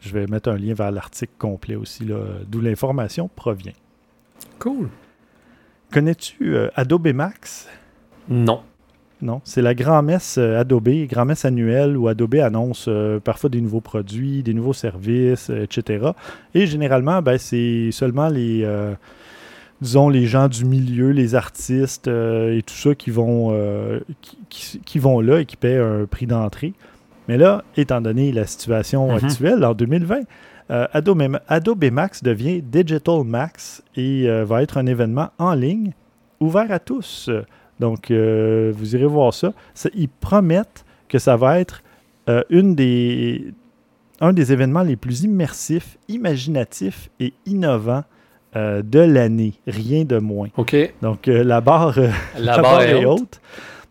[0.06, 2.08] je vais mettre un lien vers l'article complet aussi,
[2.48, 3.74] d'où l'information provient.
[4.60, 4.90] Cool.
[5.92, 7.68] Connais-tu Adobe Max?
[8.30, 8.62] Non.
[9.22, 13.82] Non, c'est la grand-messe euh, Adobe, grand-messe annuelle où Adobe annonce euh, parfois des nouveaux
[13.82, 16.10] produits, des nouveaux services, euh, etc.
[16.54, 18.68] Et généralement, ben, c'est seulement les,
[19.82, 23.58] disons, les gens du milieu, les artistes et tout ça qui vont,
[24.50, 26.74] qui, vont là et qui paient un prix d'entrée.
[27.28, 29.24] Mais là, étant donné la situation mhm.
[29.24, 30.22] actuelle en 2020,
[30.68, 35.92] Adobe, Adobe Max devient Digital Max et va être un événement en ligne
[36.40, 37.30] ouvert à tous.
[37.80, 39.54] Donc, euh, vous irez voir ça.
[39.94, 41.84] Ils promettent que ça va être
[42.30, 43.54] euh, une des,
[44.22, 48.04] un des événements les plus immersifs, imaginatifs et innovants
[48.56, 49.54] euh, de l'année.
[49.68, 50.50] Rien de moins.
[50.58, 50.76] OK.
[51.02, 52.00] Donc, la barre,
[52.40, 53.42] la, barre, est, haute.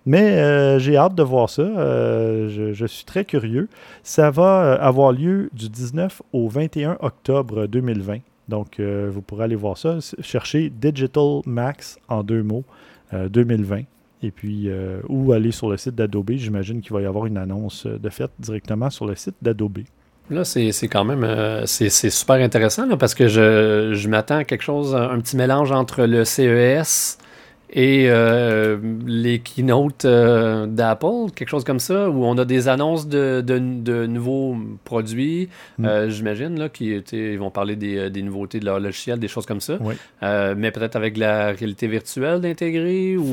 [0.07, 1.65] Mais j'ai hâte de voir ça.
[1.65, 3.69] Je, je, suis très curieux.
[4.03, 8.19] Ça va avoir lieu du 19 au 21 octobre 2020.
[8.49, 9.99] Donc, vous pourrez aller voir ça.
[10.21, 12.65] Cherchez Digital Max en deux mots.
[13.13, 13.77] 2020.
[13.77, 13.83] Euh,
[14.23, 16.31] et puis, euh, ou aller sur le site d'Adobe.
[16.33, 19.81] J'imagine qu'il va y avoir une annonce euh, de fait directement sur le site d'Adobe.
[20.31, 24.95] Là, c'est quand même c'est super intéressant parce que je, je m'attends à quelque chose,
[24.97, 27.19] un petit mélange entre le CES
[27.77, 33.09] et euh, les keynotes euh, d'Apple, quelque chose comme ça, où on a des annonces
[33.09, 35.85] de, de, nouveaux produits, mm.
[35.85, 39.45] euh, j'imagine, là, qui ils vont parler des, des, nouveautés de leur logiciel, des choses
[39.45, 39.79] comme ça.
[40.23, 43.25] mais peut-être avec la réalité virtuelle d'intégrer ou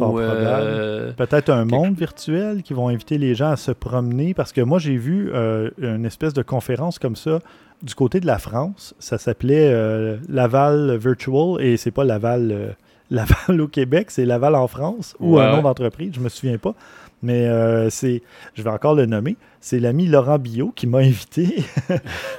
[1.18, 4.80] peut-être un monde virtuel qui vont inviter les gens à se promener, parce que moi
[4.80, 5.32] j'ai vu
[5.82, 7.40] une espèce de conférence comme ça
[7.84, 8.96] du côté de la France.
[8.98, 9.72] Ça s'appelait
[10.30, 12.76] Laval Virtual et c'est pas Laval
[13.12, 16.74] Laval au Québec, c'est Laval en France ou un nom d'entreprise, je me souviens pas.
[17.24, 18.24] Mais euh, c'est,
[18.56, 21.64] je vais encore le nommer, c'est l'ami Laurent Billot qui m'a invité.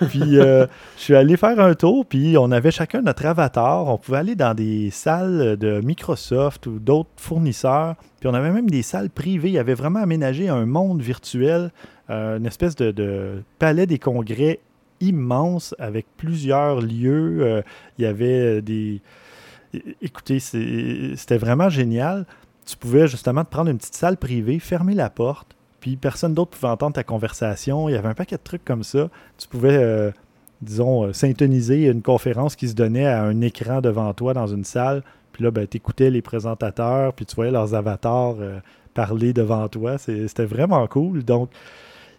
[0.08, 3.86] puis euh, je suis allé faire un tour, puis on avait chacun notre avatar.
[3.86, 7.94] On pouvait aller dans des salles de Microsoft ou d'autres fournisseurs.
[8.18, 9.48] Puis on avait même des salles privées.
[9.48, 11.70] Il y avait vraiment aménagé un monde virtuel,
[12.10, 14.58] euh, une espèce de, palais des congrès
[15.00, 17.62] immense avec plusieurs lieux.
[17.98, 19.00] il y avait des
[20.00, 22.26] écoutez, c'était vraiment génial.
[22.66, 26.52] Tu pouvais justement te prendre une petite salle privée, fermer la porte, puis personne d'autre
[26.52, 27.88] pouvait entendre ta conversation.
[27.88, 29.08] Il y avait un paquet de trucs comme ça.
[29.36, 30.12] Tu pouvais, euh,
[30.60, 35.02] disons, euh, une conférence qui se donnait à un écran devant toi dans une salle.
[35.32, 38.60] Puis là, ben, tu écoutais les présentateurs, puis tu voyais leurs avatars euh,
[38.94, 39.98] parler devant toi.
[39.98, 41.24] C'était vraiment cool.
[41.24, 41.50] Donc,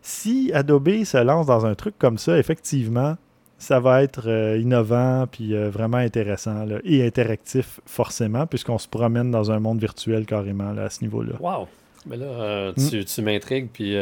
[0.02, 3.16] si Adobe se lance dans un truc comme ça, effectivement,
[3.64, 9.32] ça va être euh, innovant puis euh, vraiment intéressant et interactif forcément puisqu'on se promène
[9.32, 11.34] dans un monde virtuel carrément à ce niveau-là.
[11.40, 11.68] Wow!
[12.06, 13.06] Mais là, euh, mm.
[13.06, 13.96] tu, m'intrigues puis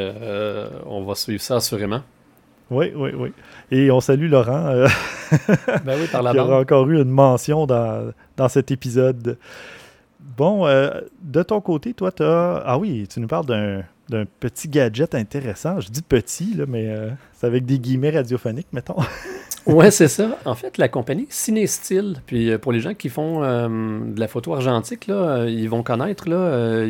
[0.85, 2.01] on va suivre ça assurément.
[2.71, 3.33] Oui, oui, oui.
[3.69, 4.73] Et on salue Laurent.
[5.85, 9.37] ben oui, par la y aura encore eu une mention dans, dans cet épisode.
[10.37, 10.65] Bon,
[11.21, 12.63] de ton côté, toi, tu as.
[12.65, 15.79] Ah oui, tu nous parles d'un d'un petit gadget intéressant.
[15.79, 16.95] Je dis petit, là, mais
[17.33, 18.95] c'est avec des guillemets radiophoniques, mettons.
[19.67, 20.39] ouais, c'est ça.
[20.45, 24.27] En fait, la compagnie Cinestyle, puis euh, pour les gens qui font euh, de la
[24.27, 26.87] photo argentique, là, euh, ils vont connaître, là,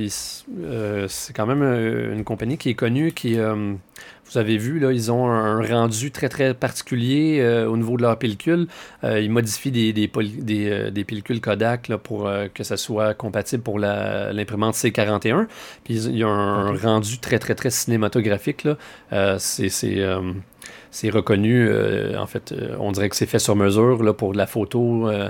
[1.08, 5.30] c'est quand même une compagnie qui est connue, qui, vous avez vu, là, ils ont
[5.30, 8.68] un rendu très, très particulier au niveau de leur pellicule.
[9.04, 10.08] ils modifient des, des,
[10.92, 15.48] des, pellicules Kodak là, pour que ça soit compatible pour l'imprimante C41.
[15.84, 18.68] Puis ils ont un, rendu très, très, très cinématographique.
[19.38, 19.70] c'est
[20.92, 21.68] c'est reconnu.
[21.68, 24.46] Euh, en fait, euh, on dirait que c'est fait sur mesure là, pour de la
[24.46, 25.30] photo euh,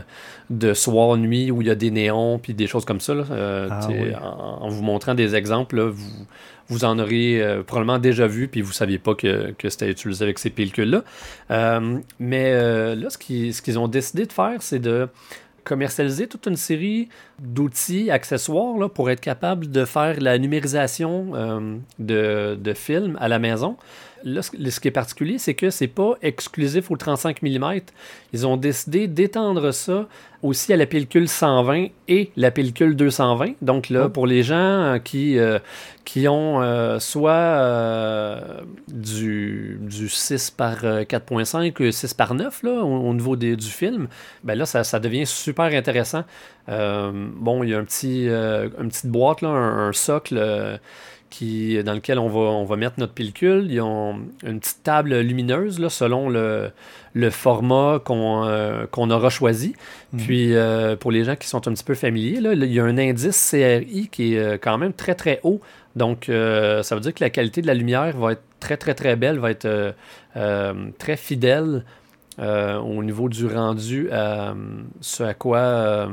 [0.50, 3.14] de soir, nuit, où il y a des néons, puis des choses comme ça.
[3.30, 3.88] Ah
[4.22, 6.26] en, vous montrant des exemples, vous,
[6.68, 10.24] vous en aurez probablement déjà vu, puis vous ne saviez pas que, que c'était utilisé
[10.24, 11.04] avec ces pellicules-là.
[12.20, 13.18] mais là, ce
[13.62, 15.08] qu'ils ont décidé de faire, c'est de
[15.64, 22.58] commercialiser toute une série d'outils, accessoires là, pour être capable de faire la numérisation de,
[22.60, 23.78] de films à la maison.
[24.24, 27.80] Là, ce qui est particulier, c'est que c'est pas exclusif au 35 mm.
[28.34, 30.08] Ils ont décidé d'étendre ça
[30.42, 33.54] aussi à la pellicule 120 et la pellicule 220.
[33.62, 34.10] Donc là, Oh.
[34.10, 35.60] pour les gens euh, qui, euh,
[36.06, 38.40] qui ont euh, soit euh,
[38.88, 43.56] du, du 6 par euh, 4.5, euh, 6 par 9 là, au, au niveau des-
[43.56, 44.08] du film,
[44.44, 46.24] ben là, ça, ça devient super intéressant.
[46.68, 50.40] Bon, il y a un petit, une petite boîte, là, un, un socle
[51.32, 53.66] qui, dans lequel on va, on va mettre notre pellicule.
[53.72, 56.70] Ils ont une petite table lumineuse là, selon le,
[57.14, 59.74] le format qu'on euh, qu'on aura choisi.
[60.14, 60.20] Mhm.
[60.20, 62.84] Puis, euh, pour les gens qui sont un petit peu familiers, là, il y a
[62.84, 65.60] un indice CRI qui est euh, quand même très, très haut.
[65.96, 68.94] Donc, euh, ça veut dire que la qualité de la lumière va être très, très,
[68.94, 69.92] très belle, va être euh,
[70.38, 71.84] euh, très fidèle
[72.40, 74.54] euh, au niveau du rendu à
[75.02, 75.58] ce à quoi...
[75.58, 76.08] euh,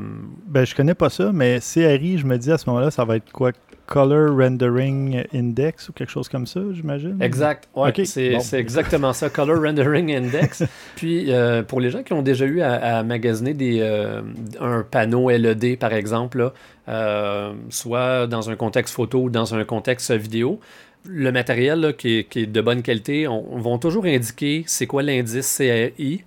[0.49, 3.17] Ben, je connais pas ça, mais CRI, je me dis à ce moment-là, ça va
[3.17, 3.53] être quoi?
[3.89, 7.17] Color Rendering Index ou quelque chose comme ça, j'imagine?
[7.23, 8.43] Exact, ouais, c'est bon.
[8.53, 10.63] exactement ça, Color Rendering Index.
[10.97, 14.21] Puis euh, pour les gens qui ont déjà eu à, à magasiner des, euh,
[14.61, 16.53] un panneau LED par exemple, là,
[16.89, 20.61] euh, soit dans un contexte photo ou dans un contexte vidéo,
[21.07, 24.65] le matériel là, qui, est, qui est de bonne qualité, on, on vont toujours indiquer
[24.67, 26.25] c'est quoi l'indice CRI.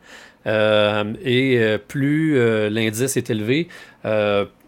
[0.47, 3.67] Euh, et euh, plus euh, l'indice est élevé,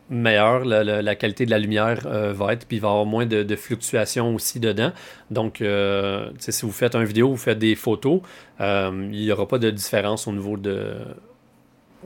[0.09, 2.91] meilleure la, la- la qualité de la lumière euh, va être, puis il va y
[2.91, 4.91] avoir moins de, de fluctuations aussi dedans.
[5.31, 8.21] Donc, euh, si vous faites une vidéo, vous faites des photos,
[8.61, 10.93] euh, il n'y aura pas de différence au niveau, de,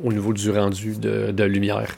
[0.03, 1.95] au niveau du rendu de, de lumière.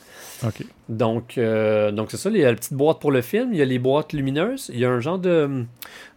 [0.88, 3.62] Donc, donc c'est ça, il y a la petite boîte pour le film, il y
[3.62, 5.66] a les boîtes lumineuses, il y a un genre de,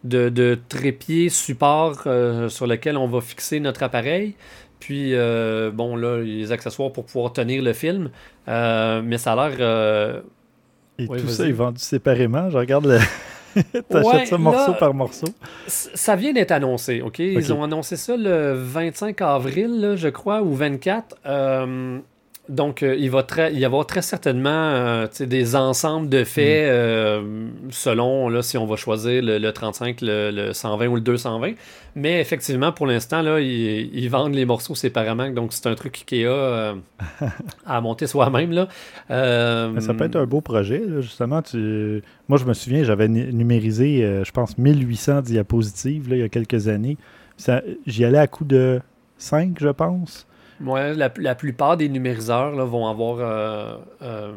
[0.05, 2.05] de, de trépied support
[2.49, 4.37] sur lequel on va fixer notre appareil.
[4.83, 8.11] Puis, euh, bon, là, les accessoires pour pouvoir tenir le film.
[8.49, 9.57] Euh, mais ça a l'air.
[9.61, 10.21] euh,
[10.99, 12.51] Et Ouais, tout ça est vendu séparément.
[12.51, 12.99] Je regarde le.
[13.89, 15.27] T'achètes Ouais, ça morceau là- par morceau.
[15.69, 17.21] ça vient d'être annoncé, OK?
[17.21, 21.17] Ils ont annoncé ça le 25 avril, là, je crois, ou 24.
[22.49, 27.47] Donc, euh, il va il y avoir très certainement euh, des ensembles de faits euh,
[27.71, 31.53] selon là, si on va choisir le, le 35, le, le 120 ou le 220.
[31.95, 35.31] Mais effectivement, pour l'instant, là, ils, ils vendent les morceaux séparément.
[35.31, 36.27] Donc, c'est un truc Ikea
[37.67, 38.51] à monter soi-même.
[38.51, 38.69] là.
[39.81, 41.43] Ça peut être un beau projet, là, justement.
[41.43, 42.03] Tu...
[42.29, 46.29] Moi, je me souviens, j'avais nu- numérisé, je pense, 1800 diapositives là, il y a
[46.29, 46.97] quelques années.
[47.87, 48.81] J'y allais à coup de
[49.19, 50.27] 5, je pense.
[50.65, 54.33] Ouais, la, plupart des numériseurs vont avoir euh, euh,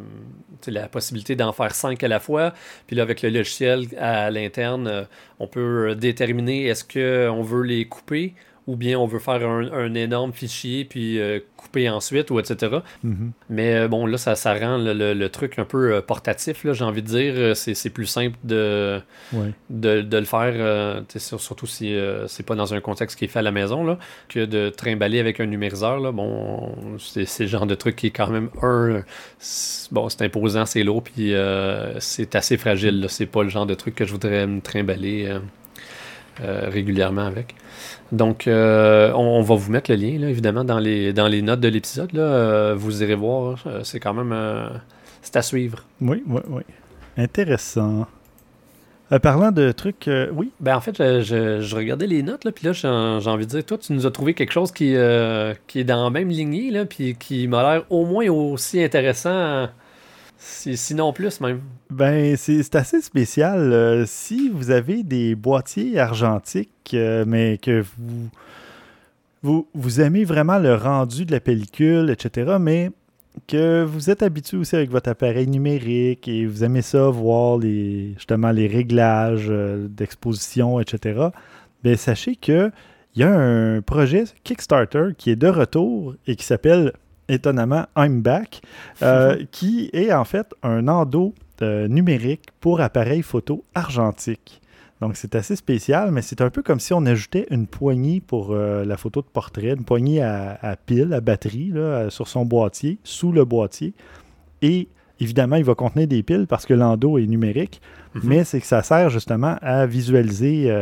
[0.67, 2.53] la possibilité d'en faire cinq à la fois.
[2.87, 5.03] Puis là, avec le logiciel à l'interne, euh,
[5.39, 8.33] on peut déterminer est-ce qu'on veut les couper
[8.67, 12.77] ou bien on veut faire un, un énorme fichier puis euh, couper ensuite ou etc.
[13.03, 13.31] Mhm.
[13.49, 16.63] Mais euh, bon, là, ça, ça rend le, le- le truc un peu euh, portatif,
[16.63, 17.33] là, j'ai envie de dire.
[17.37, 18.99] Euh, C'est plus simple de,
[19.33, 19.51] Ouais.
[19.69, 21.95] de, de le faire, euh, surtout si
[22.27, 23.99] c'est pas dans un contexte qui est fait à la maison, là,
[24.29, 25.99] que de trimballer avec un numériseur.
[25.99, 29.03] Là, bon, c'est le genre de truc qui est quand même un.
[29.39, 31.33] c'est- Bon, c'est imposant, c'est lourd, puis
[31.99, 33.01] c'est assez fragile.
[33.01, 33.07] là.
[33.09, 35.31] C'est pas le genre de truc que je voudrais me trimballer
[36.39, 37.55] régulièrement avec.
[38.11, 41.41] Donc, euh, on, on va vous mettre le lien, là, évidemment, dans les, dans les
[41.41, 42.13] notes de l'épisode.
[42.13, 42.21] là.
[42.21, 43.63] Euh, vous irez voir.
[43.67, 44.31] euh, c'est quand même.
[44.31, 44.67] euh,
[45.21, 45.83] c'est à suivre.
[46.01, 46.61] Oui, oui, oui.
[47.17, 48.05] Intéressant.
[49.21, 52.65] Parlant de trucs, oui, Ben en fait, je, je- je regardais les notes, là, puis
[52.65, 52.87] là, j'ai
[53.29, 54.95] envie de dire, toi, tu nous as trouvé quelque chose qui,
[55.67, 59.67] qui est dans la même lignée, là, puis qui m'a l'air au moins aussi intéressant,
[60.45, 61.61] sinon plus même.
[61.89, 63.73] Ben, c'est assez spécial.
[63.73, 67.83] Euh, si vous avez des boîtiers argentiques, euh, mais que
[69.41, 72.91] vous aimez vraiment le rendu de la pellicule, etc., mais
[73.47, 78.13] que vous êtes habitué aussi avec votre appareil numérique et vous aimez ça, voir les,
[78.15, 81.29] justement les réglages euh, d'exposition, etc.,
[81.83, 82.71] ben, sachez que
[83.15, 86.91] il y a un projet Kickstarter qui est de retour et qui s'appelle
[87.29, 88.61] étonnamment I'm Back,
[89.01, 94.61] euh, qui est en fait un endo euh, numérique pour appareil photo argentique.
[95.01, 98.51] Donc c'est assez spécial, mais c'est un peu comme si on ajoutait une poignée pour
[98.51, 102.45] euh, la photo de portrait, une poignée à, à pile, à batterie, là, sur son
[102.45, 103.93] boîtier, sous le boîtier.
[104.61, 104.87] Et
[105.19, 107.81] évidemment, il va contenir des piles parce que l'endo est numérique,
[108.15, 108.21] Mhm.
[108.23, 110.73] mais c'est que ça sert justement à visualiser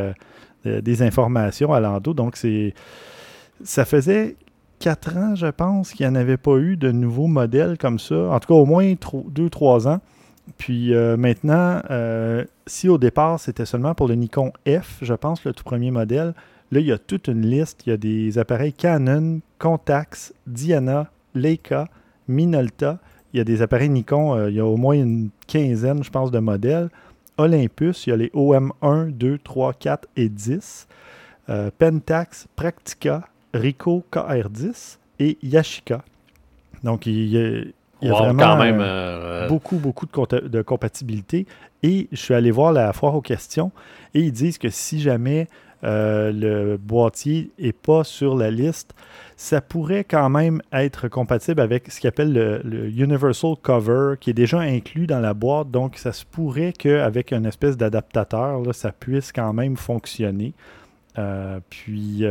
[0.65, 2.13] des informations à l'endo.
[2.13, 2.75] Donc c'est
[3.63, 4.35] ça faisait
[4.79, 8.15] quatre ans, je pense, qu'il n'y en avait pas eu de nouveaux modèles comme ça.
[8.29, 9.99] En tout cas, au moins tro- deux, trois ans.
[10.57, 15.45] Puis euh, maintenant, euh, si au départ c'était seulement pour le Nikon F, je pense,
[15.45, 16.33] le tout premier modèle,
[16.71, 17.83] là il y a toute une liste.
[17.85, 21.87] Il y a des appareils Canon, Contax, Diana, Leica,
[22.27, 22.99] Minolta.
[23.33, 26.29] il y a des appareils Nikon, il y a au moins une quinzaine, je pense,
[26.29, 26.89] de modèles.
[27.37, 30.87] Olympus, il y a les OM1, 2, 3, 4 et 10.
[31.77, 36.03] Pentax, Practica, Ricoh KR10 et Yashica.
[36.83, 37.63] Donc, il y a,
[38.01, 41.45] il y a vraiment quand même, euh, beaucoup, beaucoup de, de, compatibilité.
[41.81, 43.71] Et je suis allé voir la foire aux questions
[44.13, 45.47] et ils disent que si jamais
[45.83, 48.93] euh, le boîtier n'est pas sur la liste,
[49.35, 54.33] ça pourrait quand même être compatible avec ce qu'ils appelle le, Universal Cover, qui est
[54.33, 55.71] déjà inclus dans la boîte.
[55.71, 60.53] Donc, ça se pourrait qu'avec une espèce d'adaptateur, ça puisse quand même fonctionner.
[61.17, 62.23] Euh, puis,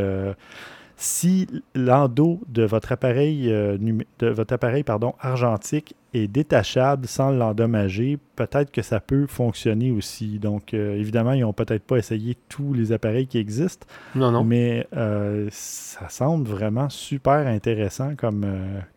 [0.97, 3.77] si l'endos de votre appareil, euh,
[4.19, 10.39] de votre appareil pardon, argentique est détachable sans l'endommager, peut-être que ça peut fonctionner aussi.
[10.39, 13.87] Donc, euh, évidemment, ils n'ont peut-être pas essayé tous les appareils qui existent.
[14.15, 14.43] Non, non.
[14.43, 18.45] Mais euh, ça semble vraiment super intéressant comme,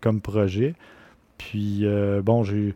[0.01, 0.75] comme projet.
[1.39, 1.85] Puis,
[2.23, 2.75] bon, j'ai.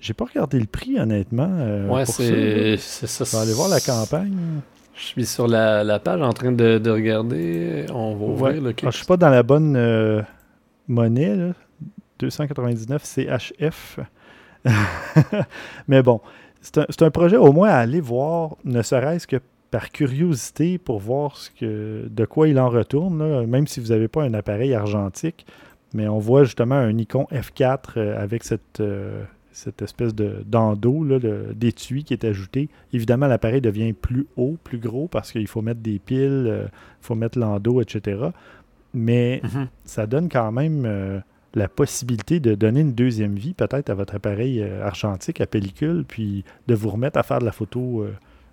[0.00, 1.46] J'ai pas regardé le prix, honnêtement.
[1.88, 3.24] ouais, c'est ça.
[3.24, 4.36] Je vais aller voir la campagne.
[5.02, 7.86] Je suis sur la, page en train de, regarder.
[7.92, 10.22] On va ouvrir le ah, Je suis pas dans la bonne euh,
[10.86, 11.52] monnaie, là.
[12.20, 13.98] 299 CHF.
[15.88, 16.20] Mais bon,
[16.60, 19.38] c'est un, projet au moins à aller voir, ne serait-ce que
[19.72, 24.06] par curiosité pour voir ce que, de quoi il en retourne, même si vous n'avez
[24.06, 25.46] pas un appareil argentique.
[25.94, 31.04] Mais on voit justement un Nikon F4 euh, avec cette, euh, cette espèce d'endos,
[31.54, 32.68] d'étui qui est ajouté.
[32.92, 37.06] Évidemment, l'appareil devient plus haut, plus gros, parce qu'il faut mettre des piles, euh, il
[37.06, 38.20] faut mettre l'endos, etc.
[38.94, 39.68] Mais mhm.
[39.84, 41.20] ça donne quand même euh,
[41.54, 46.04] la possibilité de donner une deuxième vie, peut-être, à votre appareil euh, argentique à pellicule,
[46.06, 48.06] puis de vous remettre à faire de la photo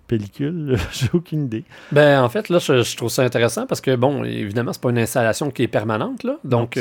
[0.06, 1.64] pellicule, j'ai aucune idée.
[1.92, 4.98] Ben en fait là je, trouve ça intéressant parce que bon évidemment c'est pas une
[4.98, 6.76] installation qui est permanente là, donc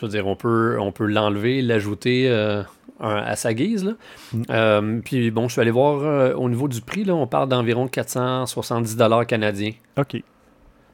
[0.00, 2.62] je veux dire, on peut, on peut l'enlever, l'ajouter euh,
[2.98, 3.84] à sa guise.
[3.84, 3.92] Là.
[4.32, 4.42] Mm.
[4.50, 7.48] Euh, puis bon, je suis allé voir euh, au niveau du prix, là, on parle
[7.48, 9.72] d'environ 470 dollars canadiens.
[9.98, 10.22] OK.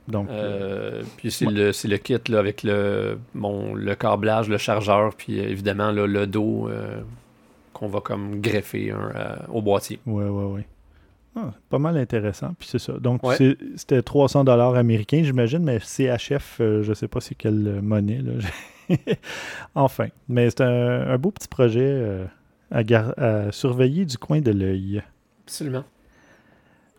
[0.08, 0.28] Donc,
[1.16, 5.90] puis c'est le, le, kit là, avec le, bon, le câblage, le chargeur, puis évidemment
[5.90, 6.68] le dos
[7.72, 8.94] qu'on va comme greffer
[9.52, 9.98] au boîtier.
[10.06, 10.60] Oui, oui, oui.
[11.34, 12.54] Ah, pas mal intéressant.
[12.56, 12.92] Puis c'est ça.
[12.92, 13.20] Donc,
[13.76, 18.22] c'était 300 dollars américains, j'imagine, mais CHF, je ne sais pas c'est quelle monnaie.
[18.22, 18.34] Là.
[19.74, 22.26] enfin, mais c'est un, beau petit projet euh,
[22.70, 25.02] à, surveiller du coin de l'œil.
[25.44, 25.84] Absolument.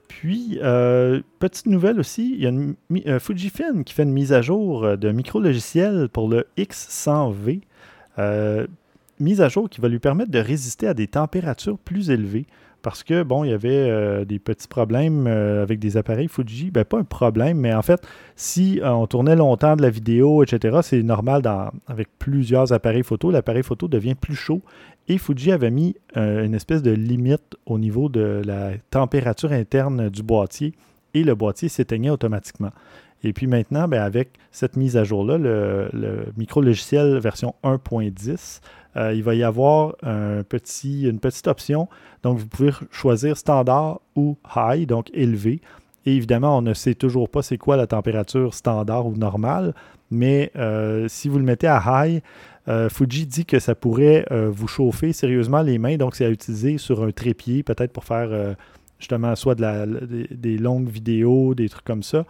[0.08, 2.76] Puis, euh, petite nouvelle aussi, il y a une,
[3.08, 7.62] euh, Fujifilm qui fait une mise à jour de micro-logiciel pour le X100V.
[9.20, 12.46] mise à jour qui va lui permettre de résister à des températures plus élevées
[12.82, 16.72] parce que, bon, il y avait euh, des petits problèmes euh, avec des appareils Fuji.
[16.72, 18.02] Ben, pas un problème, mais en fait,
[18.36, 21.42] si euh, on tournait longtemps de la vidéo, etc., c'est normal
[21.88, 24.62] avec plusieurs appareils photo, l'appareil photo devient plus chaud.
[25.08, 30.22] Et Fuji avait mis une espèce de limite au niveau de la température interne du
[30.22, 30.74] boîtier
[31.14, 32.72] et le boîtier s'éteignait automatiquement.
[33.24, 38.60] Et puis maintenant, ben, avec cette mise à jour-là, le, le micro-logiciel version 1.10
[38.98, 41.88] euh, il va y avoir une petite option.
[42.24, 45.62] Donc, vous pouvez choisir standard ou high, donc élevé.
[46.06, 49.74] Et évidemment, on ne sait toujours pas c'est quoi la température standard ou normale,
[50.10, 52.22] mais euh, si vous le mettez à high,
[52.70, 56.78] euh, Fuji dit que ça pourrait vous chauffer sérieusement les mains, donc c'est à utiliser
[56.78, 58.56] sur un trépied, peut-être pour faire
[59.00, 62.26] justement soit de la, des, longues vidéos, des trucs comme ça.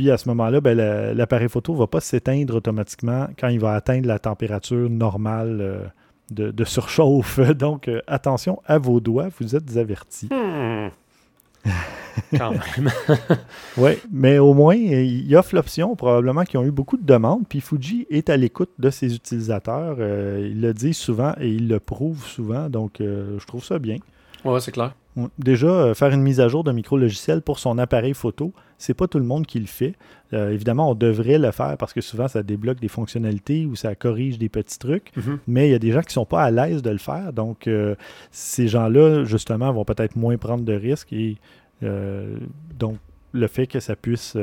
[0.00, 0.74] Puis à ce moment-là, ben,
[1.14, 6.52] l'appareil photo ne va pas s'éteindre automatiquement quand il va atteindre la température normale euh,
[6.52, 7.38] de, surchauffe.
[7.58, 10.30] Donc euh, attention à vos doigts, vous êtes avertis.
[10.30, 10.88] Hmm.
[12.38, 12.90] Quand même.
[13.76, 17.60] oui, mais au moins, il offre l'option, probablement qu'ils ont eu beaucoup de demandes, puis
[17.60, 19.96] Fuji est à l'écoute de ses utilisateurs.
[19.98, 23.98] Euh, il le dit souvent et il le prouve souvent, donc je trouve ça bien.
[24.46, 24.94] Oui, c'est clair.
[25.38, 29.08] Déjà, euh, faire une mise à jour de micro-logiciel pour son appareil photo, c'est pas
[29.08, 29.94] tout le monde qui le fait.
[30.32, 33.94] Euh, évidemment, on devrait le faire parce que souvent, ça débloque des fonctionnalités ou ça
[33.94, 35.14] corrige des petits trucs.
[35.16, 35.38] Mhm.
[35.48, 37.32] Mais il y a des gens qui sont pas à l'aise de le faire.
[37.32, 37.96] Donc, euh,
[38.30, 41.12] ces gens-là, justement, vont peut-être moins prendre de risques.
[41.12, 41.36] Et
[41.82, 42.98] donc,
[43.32, 44.36] le fait que ça puisse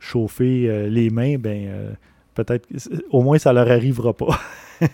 [0.00, 1.96] chauffer les mains, ben
[2.34, 2.66] peut-être,
[3.10, 4.40] au moins, ça leur arrivera pas.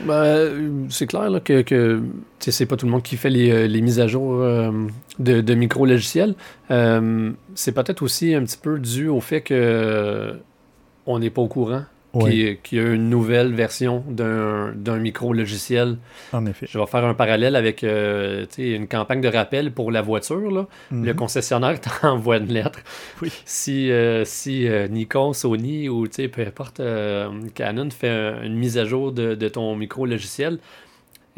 [0.00, 2.02] ben, c'est clair que, que
[2.38, 4.70] c'est pas tout le monde qui fait les, euh, mises à jour euh,
[5.18, 6.34] de, micro-logiciels.
[6.70, 10.34] Euh, c'est peut-être aussi un petit peu dû au fait que
[11.06, 11.84] on n'est pas au courant
[12.20, 15.98] qui, qui, a une nouvelle version d'un micro-logiciel.
[16.32, 16.66] En effet.
[16.68, 20.50] Je vais faire un parallèle avec euh, une campagne de rappel pour la voiture.
[20.50, 20.66] Là.
[20.90, 21.14] Le Mhm.
[21.14, 22.80] concessionnaire t'envoie une lettre.
[23.22, 23.30] Oui.
[23.44, 28.78] Si, euh, si euh, Nikon, Sony ou peu importe, euh, Canon fait un- une mise
[28.78, 30.58] à jour de, de ton micro-logiciel,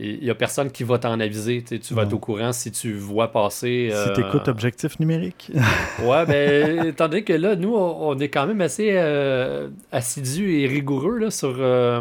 [0.02, 1.62] il n'y a personne qui va t'en aviser.
[1.62, 3.90] Tu sais, Tu vas être au courant si tu vois passer.
[3.90, 5.52] Si euh, tu écoutes Objectif numérique.
[6.02, 10.60] Ouais, ben, étant donné que là, nous, on, on est quand même assez euh, assidus
[10.60, 12.00] et rigoureux là, sur, euh,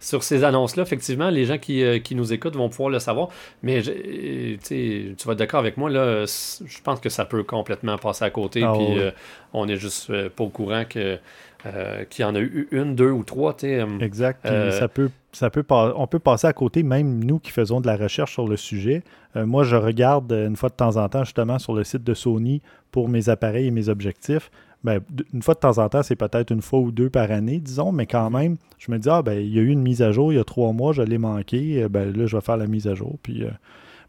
[0.00, 0.82] sur ces annonces-là.
[0.82, 3.28] Effectivement, les gens qui, qui nous écoutent vont pouvoir le savoir.
[3.62, 7.42] Mais tu sais, tu vas être d'accord avec moi, là, je pense que ça peut
[7.42, 8.62] complètement passer à côté.
[8.64, 9.10] Ah, puis oui.
[9.52, 11.18] on est juste pas au courant que,
[11.66, 13.54] euh, qu'il y en a eu une, deux ou trois.
[13.54, 14.44] tu sais, euh, Exact.
[14.46, 17.86] Euh, ça peut, ça peut on peut passer à côté, même nous qui faisons de
[17.86, 19.02] la recherche sur le sujet.
[19.36, 22.14] Euh, moi, je regarde une fois de temps en temps, justement, sur le site de
[22.14, 22.60] Sony
[22.90, 24.50] pour mes appareils et mes objectifs.
[24.82, 25.00] Ben,
[25.32, 27.90] une fois de temps en temps, c'est peut-être une fois ou deux par année, disons,
[27.90, 30.12] mais quand même, je me dis, ah, ben, il y a eu une mise à
[30.12, 32.66] jour il y a trois mois, je l'ai manqué, ben, là, je vais faire la
[32.66, 33.16] mise à jour.
[33.22, 33.44] Puis,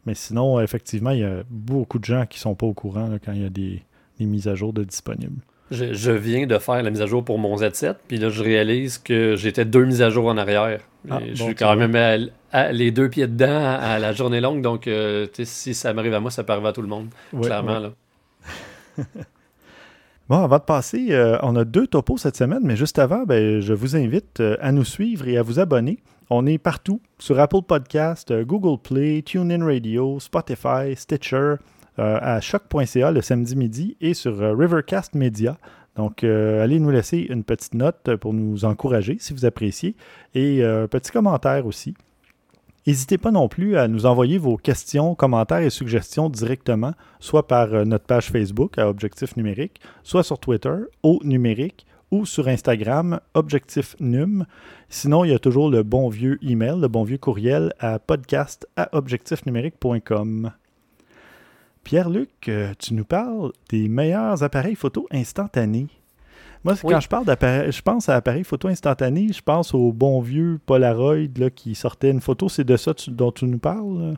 [0.06, 3.20] mais sinon, effectivement, il y a beaucoup de gens qui sont pas au courant là,
[3.24, 3.84] quand il y a des,
[4.20, 5.40] des mises à jour de disponibles.
[5.72, 8.44] Je, je viens de faire la mise à jour pour mon Z7, puis là, je
[8.44, 10.80] réalise que j'étais deux mises à jour en arrière.
[11.10, 12.18] Ah, je bon, suis quand même à-
[12.52, 16.14] à- les deux pieds dedans à, à la journée longue, donc euh, si ça m'arrive
[16.14, 17.80] à moi, ça peut arriver à tout le monde, Ouais, clairement.
[17.80, 17.92] ouais.
[18.98, 19.04] Là.
[20.28, 23.60] Bon, avant de passer, euh, on a deux topos cette semaine, mais juste avant, ben,
[23.62, 26.00] je vous invite euh, à nous suivre et à vous abonner.
[26.32, 31.56] On est partout sur Apple Podcast, euh, Google Play, TuneIn Radio, Spotify, Stitcher,
[31.98, 35.58] à choc.ca le samedi midi et sur euh, Rivercast Media.
[35.96, 39.96] Donc, euh, allez nous laisser une petite note pour nous encourager si vous appréciez
[40.34, 41.96] et euh, un petit commentaire aussi.
[42.86, 47.74] N'hésitez pas non plus à nous envoyer vos questions, commentaires et suggestions directement, soit par
[47.74, 53.20] euh, notre page Facebook à Objectif Numérique, soit sur Twitter, au numérique, ou sur Instagram,
[53.34, 54.46] Objectif Num.
[54.90, 58.68] Sinon, il y a toujours le bon vieux email, le bon vieux courriel à podcast
[58.76, 60.52] à objectifnumérique.com.
[61.86, 65.88] Pierre-Luc, euh, tu nous parles des meilleurs appareils photo instantanés.
[66.66, 66.92] Moi, Oui.
[66.94, 70.60] quand je parle d'appareil, je pense à appareil photo instantané, je pense au bon vieux
[70.66, 72.50] Polaroid là, qui sortait une photo.
[72.50, 74.16] C'est de ça tu- dont tu nous parles?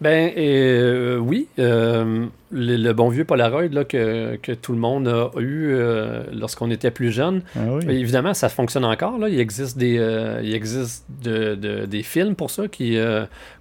[0.00, 5.08] Ben euh, oui, euh, le, le bon vieux Polaroid là, que, que tout le monde
[5.08, 7.40] a eu euh, lorsqu'on était plus jeune.
[7.56, 7.84] Ah oui.
[7.88, 9.16] Évidemment, ça fonctionne encore.
[9.16, 9.28] Là.
[9.30, 9.94] Il existe des,
[10.42, 12.98] il existe de- de- des films pour ça qui,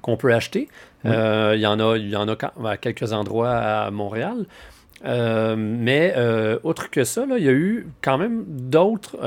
[0.01, 0.67] qu'on peut acheter.
[1.06, 2.36] Euh, il y en a, y en a
[2.66, 4.45] à quelques endroits à Montréal.
[5.03, 9.18] Euh, mais euh, autre que ça, il y a eu quand même d'autres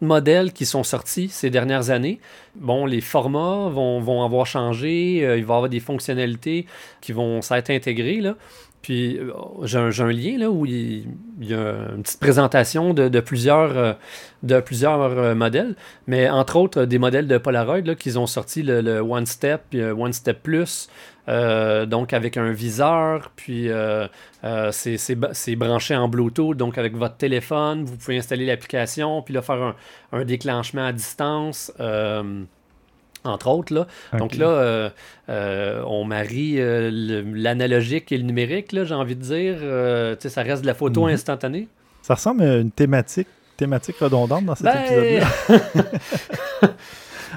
[0.00, 2.20] modèles qui sont sortis ces dernières années.
[2.54, 6.66] Bon, les formats vont, vont avoir changé, il va y avoir des fonctionnalités
[7.00, 8.20] qui vont s'être intégrées.
[8.20, 8.36] Là.
[8.82, 9.32] Puis euh,
[9.64, 11.06] j'ai un, lien là, où il,
[11.40, 13.92] y a une petite présentation de, plusieurs, euh,
[14.42, 15.76] de plusieurs euh, modèles,
[16.08, 19.80] mais entre autres des modèles de Polaroid qu'ils ont sorti le, le One Step, puis,
[19.80, 20.88] euh, One Step Plus,
[21.28, 24.08] euh, donc avec un viseur, puis euh,
[24.42, 29.42] euh, c'est branché en Bluetooth, donc avec votre téléphone, vous pouvez installer l'application, puis là
[29.42, 29.76] faire
[30.10, 31.72] un déclenchement à distance.
[33.24, 33.86] Entre autres, là.
[34.18, 34.90] Donc là, euh,
[35.28, 39.56] euh, on marie euh, l'analogique et le numérique, j'ai envie de dire.
[40.28, 41.14] Ça reste de la photo Mhm.
[41.14, 41.68] instantanée.
[42.02, 46.68] Ça ressemble à une thématique, thématique redondante dans cet Ben, épisode-là.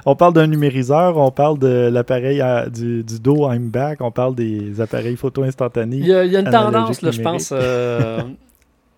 [0.06, 4.36] On parle d'un numériseur, on parle de l'appareil du, du dos I'm back, on parle
[4.36, 5.98] des appareils photo instantanés.
[5.98, 7.52] Il y a, il y a une tendance, là, je pense.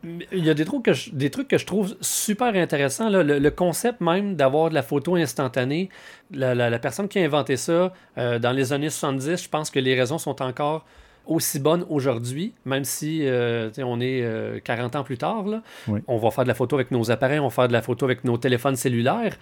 [0.05, 3.09] euh, il y a des trucs, que je, des trucs que je trouve super intéressants.
[3.09, 3.23] là.
[3.23, 5.89] Le, le concept même d'avoir de la photo instantanée,
[6.31, 9.69] la, la- la personne qui a inventé ça euh, dans les années 70, je pense
[9.69, 10.85] que les raisons sont encore
[11.25, 15.45] aussi bonnes aujourd'hui, même si euh, on est euh, 40 ans plus tard.
[15.45, 15.61] là.
[15.89, 15.99] Oui.
[16.07, 18.05] On va faire de la photo avec nos appareils, on va faire de la photo
[18.05, 19.35] avec nos téléphones cellulaires.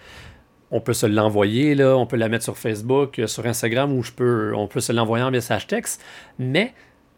[0.72, 4.02] On peut se l'envoyer, là, on peut la mettre sur Facebook, euh, sur Instagram, ou
[4.02, 6.02] je peux, on peut se l'envoyer en message texte.
[6.40, 6.74] Mais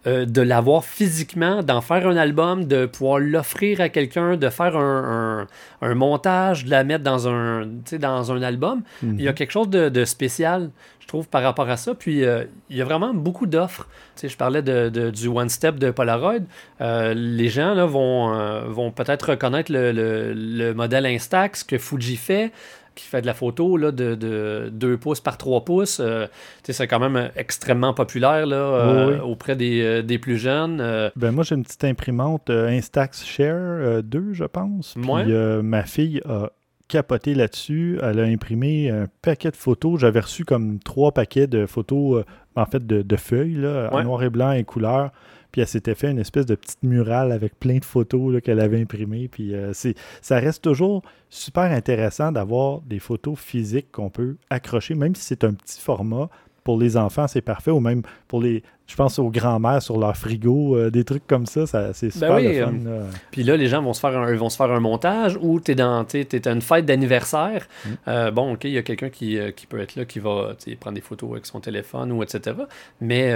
[0.06, 4.76] euh, de l'avoir physiquement, d'en faire un album, de pouvoir l'offrir à quelqu'un, de faire
[4.76, 5.46] un,
[5.82, 7.66] un- un montage, de la mettre dans un,
[7.98, 9.16] dans un album, Mhm.
[9.18, 10.70] il y a quelque chose de, de spécial,
[11.00, 11.94] je trouve, par rapport à ça.
[11.94, 13.88] Puis euh, il y a vraiment beaucoup d'offres.
[14.22, 16.40] Je parlais de, de- du One Step de Polaroid.
[16.80, 18.32] Euh, les gens là, vont,
[18.68, 22.52] vont peut-être reconnaître le, le- le modèle Instax que Fuji fait
[22.98, 26.00] qui fait de la photo là, de, de 2 pouces par 3 pouces.
[26.00, 26.26] Euh,
[26.64, 29.20] c'est quand même extrêmement populaire là, euh, Oui, oui.
[29.20, 30.80] auprès des, euh, des plus jeunes.
[30.80, 34.94] Euh, Ben moi, j'ai une petite imprimante Instax Share euh, 2, je pense.
[35.00, 35.62] Puis Ouais.
[35.62, 36.50] ma fille a
[36.88, 37.98] capoté là-dessus.
[38.02, 40.00] Elle a imprimé un paquet de photos.
[40.00, 42.24] J'avais reçu comme trois paquets de photos,
[42.56, 45.10] en fait, de, de feuilles, là, en noir et blanc et couleur.
[45.52, 48.80] Puis elle s'était fait une espèce de petite murale avec plein de photos qu'elle avait
[48.80, 49.28] imprimées.
[49.28, 49.72] Puis euh,
[50.20, 55.44] ça reste toujours super intéressant d'avoir des photos physiques qu'on peut accrocher, même si c'est
[55.44, 56.28] un petit format,
[56.68, 57.70] pour les enfants, c'est parfait.
[57.70, 58.62] Ou même pour les.
[58.86, 62.28] Je pense aux grands-mères sur leur frigo, euh, des trucs comme ça, ça c'est super
[62.28, 62.74] Ben oui, le fun.
[62.86, 63.06] euh.
[63.30, 65.72] Puis là, les gens vont se faire un, vont se faire un montage ou tu
[65.72, 67.66] es dans t'es, t'es à une fête d'anniversaire.
[67.86, 67.88] Mm.
[68.08, 70.94] Euh, bon, OK, il y a quelqu'un qui, qui peut être là, qui va prendre
[70.94, 72.54] des photos avec son téléphone ou etc.
[73.00, 73.32] Mais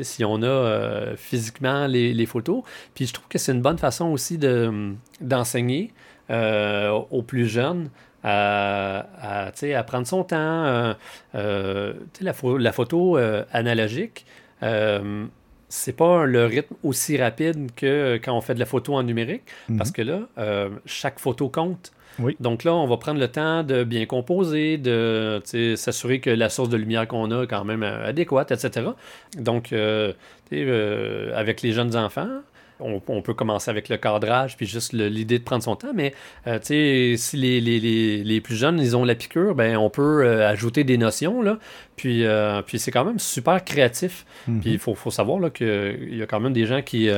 [0.00, 2.62] si on a physiquement les, les photos,
[2.94, 5.92] puis je trouve que c'est une bonne façon aussi de, d'enseigner
[6.30, 7.90] aux plus jeunes
[8.24, 9.06] à,
[9.46, 10.36] à, prendre son temps.
[10.64, 10.94] euh,
[11.34, 14.26] euh, la, la photo euh, analogique,
[15.68, 19.42] c'est pas le rythme aussi rapide que quand on fait de la photo en numérique,
[19.78, 19.94] parce Mhm.
[19.94, 21.92] que là, chaque photo compte.
[22.18, 22.36] Oui.
[22.40, 25.40] Donc là, on va prendre le temps de bien composer, de
[25.76, 28.88] s'assurer que la source de lumière qu'on a est quand même adéquate, etc.
[29.38, 30.12] Donc, euh,
[30.52, 32.28] euh, avec les jeunes enfants,
[32.80, 36.14] on, on peut commencer avec le cadrage, puis juste l'idée de prendre son temps, mais
[36.46, 40.24] euh, si les, les- les- les plus jeunes, ils ont la piqûre, ben, on peut
[40.24, 41.58] euh, ajouter des notions, là,
[41.96, 44.24] puis, euh, puis c'est quand même super créatif.
[44.48, 44.60] Mhm.
[44.60, 47.08] Puis il faut, faut savoir qu'il y a quand même des gens qui.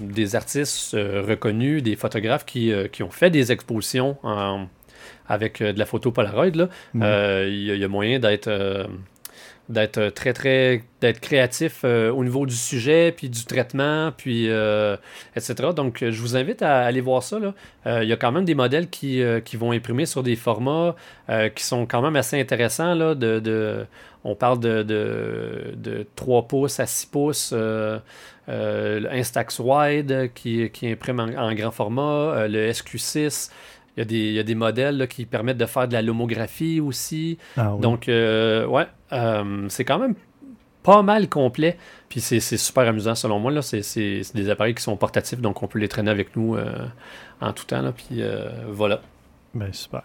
[0.00, 4.66] des artistes reconnus, des photographes qui, qui ont fait des expositions en-
[5.28, 6.68] avec de la photo Polaroid.
[6.94, 7.02] Mhm.
[7.02, 8.48] Y, il y a moyen d'être.
[9.70, 14.50] Euh, d'être très très d'être créatif euh, au niveau du sujet puis du traitement puis
[14.50, 14.96] euh,
[15.36, 17.38] etc donc euh, je vous invite à aller voir ça.
[17.86, 20.36] Euh, il y a quand même des modèles qui, euh, qui vont imprimer sur des
[20.36, 20.96] formats
[21.30, 23.86] euh, qui sont quand même assez intéressants là de, de-
[24.24, 27.98] on parle de, de, de 3 pouces à 6 pouces euh,
[28.48, 33.50] euh, Instax Wide qui, qui imprime en, grand format euh, le SQ6
[33.98, 35.92] il y, a des, il y a des modèles là, qui permettent de faire de
[35.92, 37.36] la lomographie aussi.
[37.56, 37.80] Ah oui.
[37.80, 40.14] Donc, euh, ouais, euh, c'est quand même
[40.84, 41.76] pas mal complet.
[42.08, 43.50] Puis c'est c'est super amusant selon moi.
[43.50, 43.60] là.
[43.62, 43.82] C'est
[44.34, 46.86] des appareils qui sont portatifs, donc on peut les traîner avec nous euh,
[47.40, 47.82] en tout temps.
[47.82, 47.92] là.
[47.92, 48.22] Puis
[48.70, 49.00] voilà.
[49.54, 50.02] Ben, super.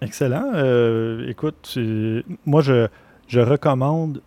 [0.00, 0.52] Excellent.
[1.28, 1.78] Écoute,
[2.46, 2.88] moi, je,
[3.28, 4.20] je recommande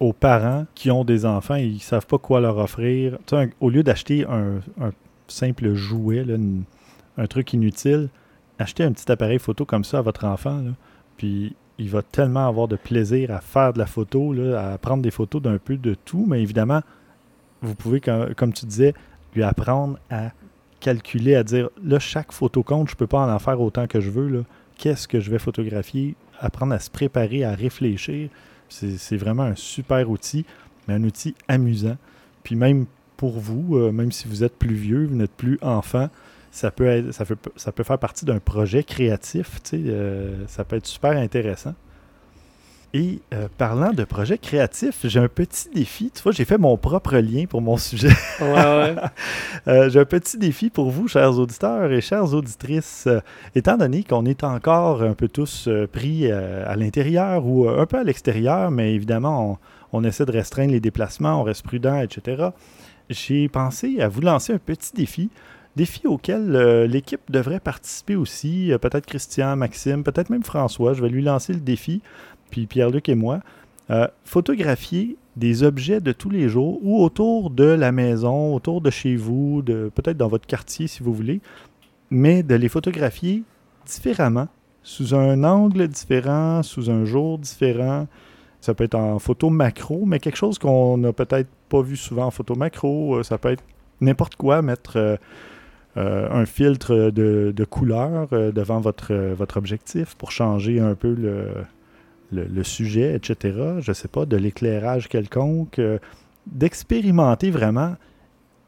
[0.00, 3.36] aux parents qui ont des enfants et qui ne savent pas quoi leur offrir, tu
[3.36, 4.90] sais, un- au lieu d'acheter un, un
[5.28, 6.64] simple jouet, là, une-
[7.16, 8.08] un truc inutile,
[8.58, 10.62] achetez un petit appareil photo comme ça à votre enfant.
[11.16, 15.10] puis il va tellement avoir de plaisir à faire de la photo, à prendre des
[15.10, 16.82] photos d'un peu de tout, mais évidemment,
[17.62, 18.94] vous pouvez, comme, tu disais,
[19.34, 20.30] lui apprendre à
[20.80, 24.10] calculer, à dire là, chaque photo compte, je peux pas en faire autant que je
[24.10, 24.44] veux.
[24.76, 26.14] Qu'est-ce que je vais photographier?
[26.38, 28.28] Apprendre à se préparer, à réfléchir.
[28.68, 30.44] C'est c'est vraiment un super outil,
[30.86, 31.96] mais un outil amusant.
[32.42, 32.86] Puis même
[33.16, 36.08] pour vous, euh, même si vous êtes plus vieux, vous n'êtes plus enfant,
[36.54, 39.60] ça peut, être- ça peut, ça peut faire partie d'un projet créatif.
[39.74, 41.74] euh, ça peut être super intéressant.
[42.96, 46.12] Et euh, parlant de projet créatif, j'ai un petit défi.
[46.14, 48.12] Tu vois, j'ai fait mon propre lien pour mon sujet.
[48.40, 48.94] Ouais, ouais.
[49.66, 53.06] Euh, J'ai un petit défi pour vous, chers auditeurs et chères auditrices.
[53.08, 53.18] Euh,
[53.56, 58.04] étant donné qu'on est encore un peu tous pris à l'intérieur ou un peu à
[58.04, 59.58] l'extérieur, mais évidemment,
[59.92, 62.50] on, on essaie de restreindre les déplacements, on reste prudent, etc.
[63.10, 65.30] J'ai pensé à vous lancer un petit défi.
[65.76, 68.72] Défi auquel euh, l'équipe devrait participer aussi.
[68.72, 70.92] Euh, peut-être Christian, Maxime, peut-être même François.
[70.92, 72.00] Je vais lui lancer le défi.
[72.50, 73.40] Puis Pierre-Luc et moi.
[73.90, 78.88] Euh, photographier des objets de tous les jours ou autour de la maison, autour de
[78.88, 81.40] chez vous, de, peut-être dans votre quartier si vous voulez,
[82.08, 83.42] mais de les photographier
[83.84, 84.46] différemment,
[84.84, 88.06] sous un angle différent, sous un jour différent.
[88.60, 92.26] Ça peut être en photo macro, mais quelque chose qu'on n'a peut-être pas vu souvent
[92.26, 93.22] en photo macro.
[93.22, 93.64] Ça peut être
[94.00, 95.18] n'importe quoi, mettre
[95.96, 101.14] un filtre de, de couleur euh, devant votre, euh, votre objectif pour changer un peu
[101.14, 101.48] le,
[102.32, 103.78] le, sujet, etc.
[103.80, 105.98] Je sais pas, de l'éclairage quelconque, euh,
[106.46, 107.94] d'expérimenter vraiment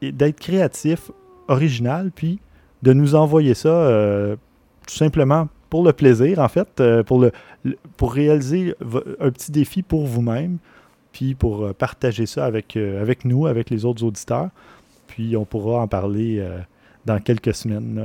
[0.01, 1.11] et d'être créatif,
[1.47, 2.39] original, puis
[2.83, 4.35] de nous envoyer ça euh,
[4.87, 7.31] tout simplement pour le plaisir, en fait, euh, pour, le,
[7.97, 8.73] pour réaliser
[9.19, 10.59] un petit défi pour vous-même,
[11.11, 14.49] puis pour euh, partager ça avec, euh, avec nous, avec les autres auditeurs.
[15.07, 16.59] Puis on pourra en parler euh,
[17.07, 17.99] dans quelques semaines.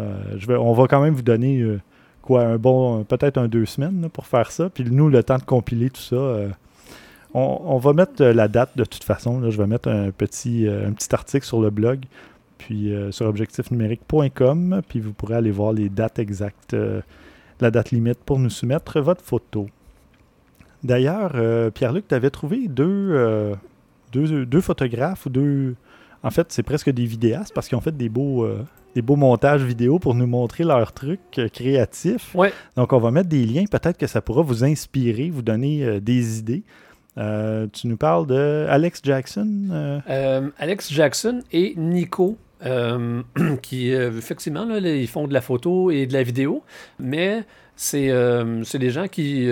[0.49, 1.81] on va quand même vous donner euh,
[2.23, 4.71] quoi, un bon, peut-être un deux semaines pour faire ça.
[4.71, 6.17] Puis nous, le temps de compiler tout ça.
[6.17, 6.49] euh,
[7.35, 9.51] on, va mettre euh, la date de toute façon.
[9.51, 12.05] je vais mettre un petit, un petit article sur le blog,
[12.59, 16.77] puis sur objectifnumérique.com, puis vous pourrez aller voir les dates exactes,
[17.61, 19.67] la date limite pour nous soumettre votre photo.
[20.85, 21.33] D'ailleurs,
[21.73, 23.57] Pierre-Luc, tu avais trouvé deux,
[24.13, 25.75] deux, deux photographes ou deux.
[26.23, 28.47] En fait, c'est presque des vidéastes parce qu'ils ont fait des beaux,
[28.95, 32.35] des beaux montages vidéo pour nous montrer leurs trucs euh, créatifs.
[32.35, 32.53] Ouais.
[32.77, 33.65] Donc, on va mettre des liens.
[33.71, 36.63] Peut-être que ça pourra vous inspirer, vous donner euh, des idées.
[37.17, 40.03] tu nous parles de Alex Jackson.
[40.59, 42.37] Alex Jackson et Nico
[43.63, 46.63] qui, effectivement, là, ils font de la photo et de la vidéo,
[47.01, 47.43] mais
[47.75, 49.51] c'est des gens qui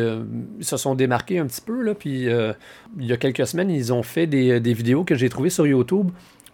[0.60, 1.82] se sont démarqués un petit peu.
[1.82, 5.28] Là, puis il y a quelques semaines, ils ont fait des, des vidéos que j'ai
[5.28, 6.10] trouvées sur YouTube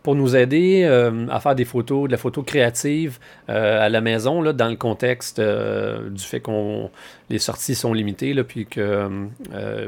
[0.07, 4.01] pour nous aider euh, à faire des photos, de la photo créative euh, à la
[4.01, 6.91] maison, là, dans le contexte euh, du fait qu'on
[7.29, 9.09] les sorties sont limitées, là, puis que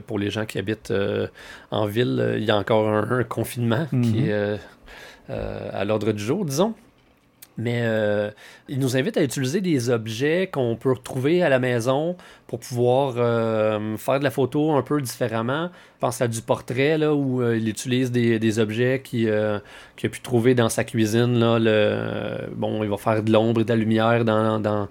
[0.09, 0.93] pour les gens qui habitent
[1.71, 4.29] en ville, il y a encore un, confinement qui mhm.
[4.29, 4.59] est
[5.29, 6.75] à l'ordre du jour, disons.
[7.59, 8.30] Mais euh,
[8.68, 13.14] il nous invite à utiliser des objets qu'on peut retrouver à la maison pour pouvoir
[13.16, 15.68] euh, faire de la photo un peu différemment.
[15.96, 19.61] Je pense à du portrait là, où euh, il utilise des, objets qu'il a
[19.96, 21.40] pu trouver dans sa cuisine.
[21.40, 24.88] Là, le, bon, il va faire de l'ombre et de la lumière dans, dans,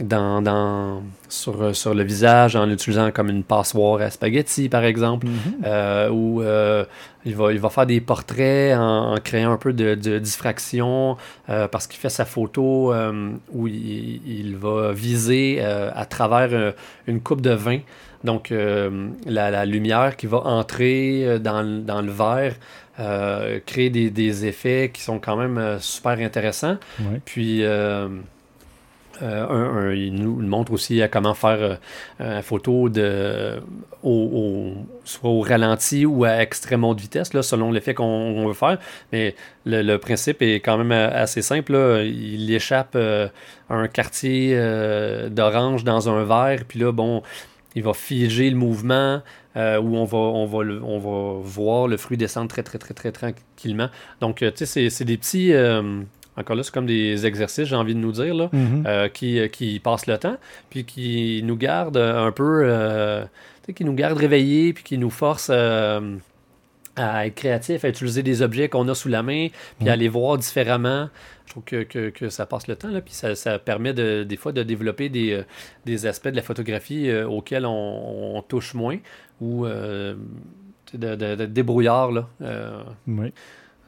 [0.00, 4.84] dans, dans, sur, euh, sur, le visage en l'utilisant comme une passoire à spaghetti, par
[4.84, 5.34] exemple, mhm.
[5.64, 6.84] euh, ou euh,
[7.24, 11.16] il, va, il va faire des portraits en, créant un peu de, diffraction
[11.46, 12.92] parce qu'il fait sa photo
[13.52, 16.74] où il, va viser à travers
[17.06, 17.78] une coupe de vin.
[18.24, 18.52] Donc,
[19.26, 22.54] la, lumière qui va entrer dans, dans le verre
[23.66, 26.78] crée des, des, effets qui sont quand même super intéressants.
[27.24, 27.62] Puis,
[29.22, 31.78] euh, il nous montre aussi comment faire
[32.20, 32.88] euh, une photo
[34.02, 34.72] au,
[35.04, 38.78] soit au ralenti ou à extrême haute vitesse, selon l'effet qu'on veut faire.
[39.12, 41.74] Mais le, principe est quand même assez simple.
[42.04, 43.28] Il échappe euh,
[43.70, 44.56] un quartier
[45.30, 47.22] d'orange dans un verre, puis là, bon,
[47.74, 49.22] il va figer le mouvement.
[49.56, 53.12] où on va, on, va, on va voir le fruit descendre très, très, très, très
[53.12, 53.88] tranquillement.
[54.20, 55.52] Donc, tu sais, c'est des petits
[56.36, 58.84] encore là, c'est comme des exercices, j'ai envie de nous dire, là, mhm.
[58.86, 60.36] euh, qui, euh, qui, passent le temps,
[60.70, 63.24] puis qui nous gardent un peu, euh,
[63.74, 68.68] qui nous gardent réveillés, puis qui nous forcent à être créatifs, à utiliser des objets
[68.68, 71.08] qu'on a sous la main, puis à les voir différemment.
[71.46, 74.36] Je trouve que, que, ça passe le temps, là, puis ça, ça, permet de, des
[74.36, 75.42] fois de développer des,
[75.84, 78.98] des aspects de la photographie auxquels on, touche moins,
[79.42, 80.16] ou de,
[80.94, 82.10] de, de, débrouillard.
[82.10, 82.28] Là,
[83.06, 83.32] oui.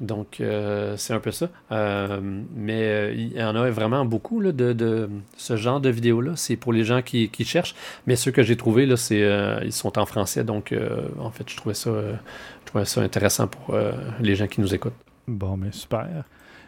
[0.00, 1.48] Donc, euh, c'est un peu ça.
[1.70, 2.20] Euh,
[2.54, 6.32] mais euh, il y en a vraiment beaucoup là, de, ce genre de vidéos-là.
[6.36, 7.74] C'est pour les gens qui, cherchent.
[8.06, 9.22] Mais ceux que j'ai trouvés, là, c'est,
[9.64, 10.44] ils sont en français.
[10.44, 10.74] Donc,
[11.18, 13.76] en fait, je trouvais ça, je trouvais ça intéressant pour
[14.20, 14.94] les gens qui nous écoutent.
[15.28, 16.24] Bon, mais super.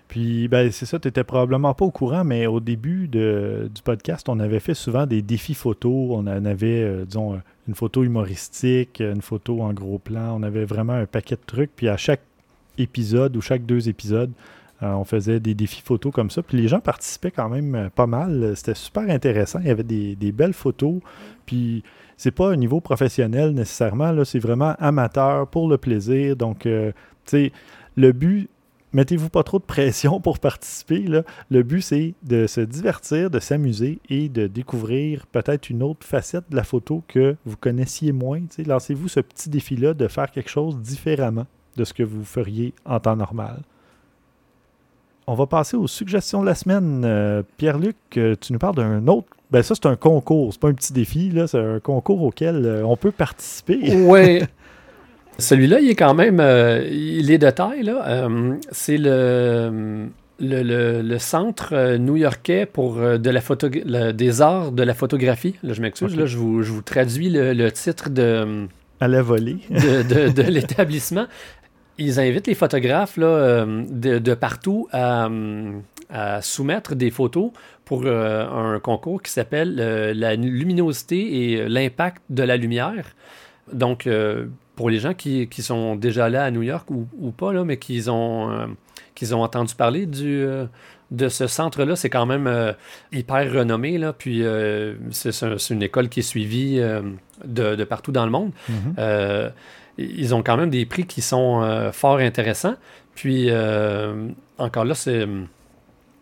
[0.09, 3.83] Puis, ben, c'est ça, tu n'étais probablement pas au courant, mais au début de, du
[3.83, 6.11] podcast, on avait fait souvent des défis photos.
[6.13, 10.39] On en avait, disons, une photo humoristique, une photo en gros plan.
[10.39, 11.75] On avait vraiment un paquet de trucs.
[11.75, 12.21] Puis, à chaque
[12.79, 14.33] épisode ou chaque deux épisodes,
[14.83, 16.43] euh, on faisait des défis photos comme ça.
[16.43, 18.53] Puis les gens participaient quand même euh, pas mal.
[18.57, 19.61] C'était super intéressant.
[19.61, 21.01] Il y avait des, belles photos.
[21.47, 21.83] Puis
[22.17, 24.25] c'est pas un niveau professionnel nécessairement.
[24.25, 26.37] C'est vraiment amateur pour le plaisir.
[26.37, 26.93] Donc, euh,
[27.25, 27.53] tu sais,
[27.97, 28.51] le but,
[28.93, 31.07] mettez-vous pas trop de pression pour participer.
[31.51, 36.45] Le but, c'est de se divertir, de s'amuser et de découvrir peut-être une autre facette
[36.51, 38.43] de la photo que vous connaissiez moins.
[38.59, 41.47] Lancez-vous ce petit défi-là de faire quelque chose différemment
[41.77, 43.63] de ce que vous feriez en temps normal.
[45.29, 47.03] On va passer aux suggestions de la semaine.
[47.05, 49.27] Euh, Pierre-Luc, euh, tu nous parles d'un autre.
[49.51, 52.65] Ben ça, c'est un concours, c'est pas un petit défi, là, c'est un concours auquel
[52.65, 53.81] euh, on peut participer.
[53.97, 54.43] Oui.
[55.39, 56.41] Celui-là, il est quand même.
[56.91, 58.29] il est de taille, là.
[58.71, 60.07] c'est le.
[60.39, 65.57] Le, centre new-yorkais pour de la photo, des arts de la photographie.
[65.63, 68.67] Là, je m'excuse, là, je vous, je vous traduis le, titre de,
[69.01, 71.27] à la volée de, de l'établissement
[71.99, 75.29] ils invitent les photographes là, euh, de, partout à,
[76.41, 77.51] soumettre des photos
[77.85, 83.07] pour euh, un concours qui s'appelle euh, la luminosité et l'impact de la lumière.
[83.73, 84.09] Donc,
[84.77, 88.09] pour les gens qui, sont déjà là à New York ou, pas, là, mais qui
[88.09, 90.47] ont, ont entendu parler du,
[91.11, 92.77] de ce centre-là, c'est quand même
[93.11, 93.99] hyper renommé.
[93.99, 94.45] Là, puis,
[95.11, 96.81] c'est, une école qui est suivie
[97.45, 98.53] de, partout dans le monde.
[98.71, 99.51] Mm-hmm
[99.99, 102.75] ils ont quand même des prix qui sont euh, fort intéressants.
[103.15, 104.29] Puis, euh,
[104.59, 105.27] encore là, c'est.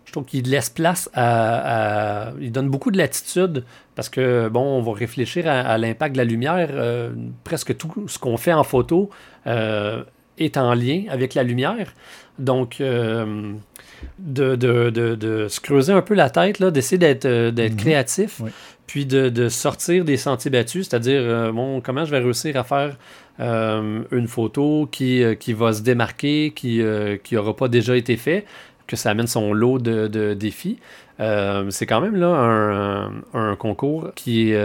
[0.05, 3.65] Je trouve qu'ils laissent place à, Ils donnent beaucoup de latitude
[3.97, 6.69] parce que, bon, on va réfléchir à, l'impact de la lumière.
[6.71, 7.11] Euh,
[7.43, 9.11] presque tout ce qu'on fait en photo
[9.45, 11.93] est en lien avec la lumière.
[12.39, 17.77] Donc, de, de, se creuser un peu la tête, d'essayer d'être mhm.
[17.77, 18.41] créatif,
[18.87, 22.97] puis de, sortir des sentiers battus, c'est-à-dire, bon, comment je vais réussir à faire
[23.39, 28.45] une photo qui, euh, qui va se démarquer, qui n'aura euh, pas déjà été fait,
[28.87, 30.79] que ça amène son lot de, défis.
[31.19, 34.57] c'est quand même là un, concours qui est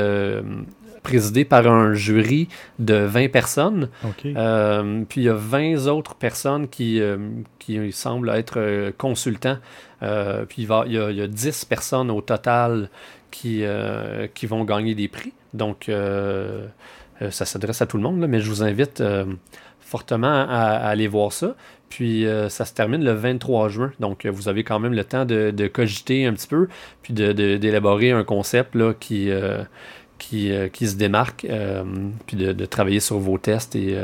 [1.04, 2.48] présidé par un jury
[2.78, 3.90] de 20 personnes.
[4.26, 7.18] Euh, puis il y a 20 autres personnes qui, euh,
[7.58, 9.58] qui semblent être euh, consultants.
[10.04, 12.90] Euh, puis il, va, il, y a, il y a 10 personnes au total
[13.32, 15.34] qui, euh, qui vont gagner des prix.
[15.54, 15.90] Donc
[17.22, 19.26] euh, ça s'adresse à tout le monde, mais je vous invite euh,
[19.80, 21.56] fortement à, aller voir ça.
[21.90, 23.92] Puis euh, ça se termine le 23 juin.
[24.00, 26.68] Donc vous avez quand même le temps de, cogiter un petit peu,
[27.02, 29.30] puis de- de- d'élaborer un concept là, qui,
[30.20, 31.48] qui, se démarque,
[32.28, 33.98] puis de, travailler sur vos tests et,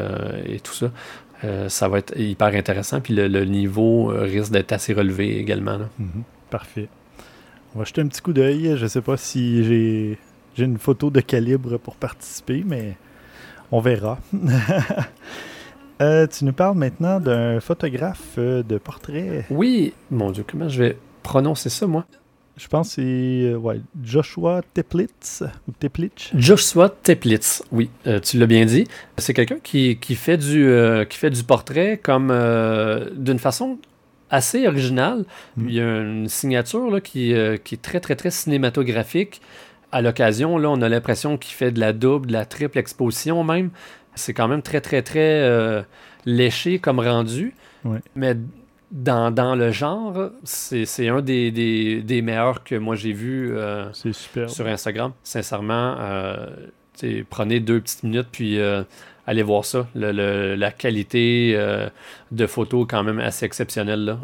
[0.64, 0.92] tout ça.
[1.68, 3.02] Ça va être hyper intéressant.
[3.02, 5.78] Puis le, niveau risque d'être assez relevé également.
[6.00, 6.24] Mhm.
[6.50, 6.88] Parfait.
[7.76, 8.76] On va jeter un petit coup d'œil.
[8.78, 10.18] Je sais pas si j'ai
[10.56, 12.98] j'ai une photo de calibre pour participer, mais
[13.72, 14.20] on verra.
[16.02, 19.46] Euh, tu nous parles maintenant d'un photographe euh, de portrait.
[19.50, 22.06] Oui, mon Dieu, comment je vais prononcer ça, moi?
[22.58, 23.02] Je pense que c'est
[23.52, 26.32] euh, ouais, Joshua Teplitz ou Teplitz.
[26.36, 28.86] Joshua Teplitz, oui, euh, tu l'as bien dit.
[29.18, 32.28] C'est quelqu'un qui, qui, fait du, euh, qui fait du portrait comme
[33.18, 33.78] d'une façon
[34.30, 35.26] assez originale.
[35.58, 35.68] Mm.
[35.68, 37.34] Il y a une signature là, qui,
[37.66, 39.42] qui est très, très, très cinématographique.
[39.96, 43.44] À l'occasion, là, on a l'impression qu'il fait de la double, de la triple exposition
[43.44, 43.70] même.
[44.14, 45.82] C'est quand même très, très, très euh,
[46.26, 47.54] léché comme rendu.
[47.86, 48.00] Ouais.
[48.16, 48.36] Mais
[48.92, 53.52] dans, dans le genre, c'est un des, des, des meilleurs que moi j'ai vu.
[53.56, 53.86] euh,
[54.50, 55.12] sur Instagram.
[55.24, 56.48] Sincèrement, euh,
[57.30, 58.84] prenez deux petites minutes puis euh,
[59.28, 59.88] allez voir ça.
[59.96, 61.58] Le- le- la qualité
[62.32, 64.20] de photo est quand même assez exceptionnelle, là,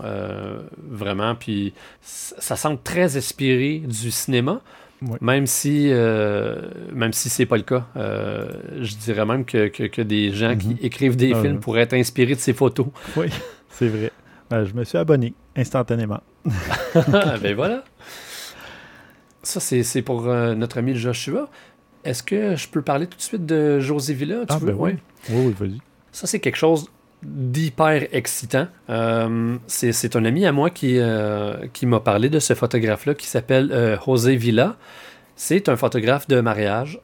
[0.90, 1.34] vraiment.
[1.36, 4.62] Puis ça semble très inspiré du cinéma.
[5.08, 5.18] Ouais.
[5.22, 6.62] Même si, euh,
[6.94, 8.48] même si c'est pas le cas, Euh,
[8.82, 10.78] je dirais même que, que- que des gens qui Mhm.
[10.82, 12.88] écrivent des Ah films pourraient être inspirés de ces photos.
[13.16, 13.28] Oui,
[13.70, 14.12] c'est vrai.
[14.54, 16.22] Euh, je me suis abonné instantanément.
[17.42, 17.84] ben voilà.
[19.44, 21.50] Ça, c'est pour euh, notre ami Joshua.
[22.04, 24.42] Est-ce que je peux parler tout de suite de José Villa?
[24.42, 24.68] Tu Ah, veux?
[24.68, 24.92] ben oui.
[25.30, 25.80] Oui, oui, vas-y.
[26.12, 26.90] Ça, c'est quelque chose
[27.24, 28.68] d'hyper excitant.
[28.90, 33.28] Euh, c'est un ami à moi qui, euh, qui m'a parlé de ce photographe-là qui
[33.28, 34.78] s'appelle euh, José Villa.
[35.36, 37.00] C'est un photographe de mariage.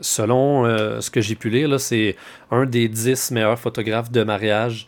[0.00, 0.64] Selon
[1.00, 2.14] ce que j'ai pu lire, c'est
[2.50, 4.86] un des dix meilleurs photographes de mariage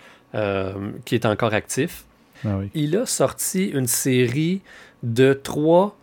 [1.07, 2.05] qui est encore actif.
[2.45, 2.69] Ah oui.
[2.75, 4.61] Il a sorti une série
[5.03, 5.97] de trois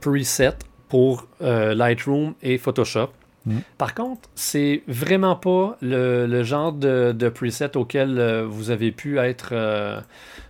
[0.00, 0.56] presets
[0.88, 3.10] pour Lightroom et Photoshop.
[3.44, 3.58] Mm.
[3.78, 8.92] Par contre, c'est vraiment pas le, le genre de, de preset auquel euh, vous avez
[8.92, 10.00] pu être euh,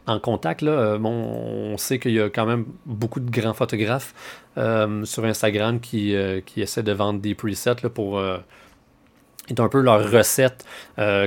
[0.07, 0.61] en contact.
[0.63, 0.73] Là.
[0.73, 4.15] Euh, bon, on sait qu'il y a quand même beaucoup de grands photographes
[4.59, 8.21] euh, sur Instagram qui, euh, qui essaient de vendre des presets là, pour.
[9.49, 10.65] Est un peu leur recette,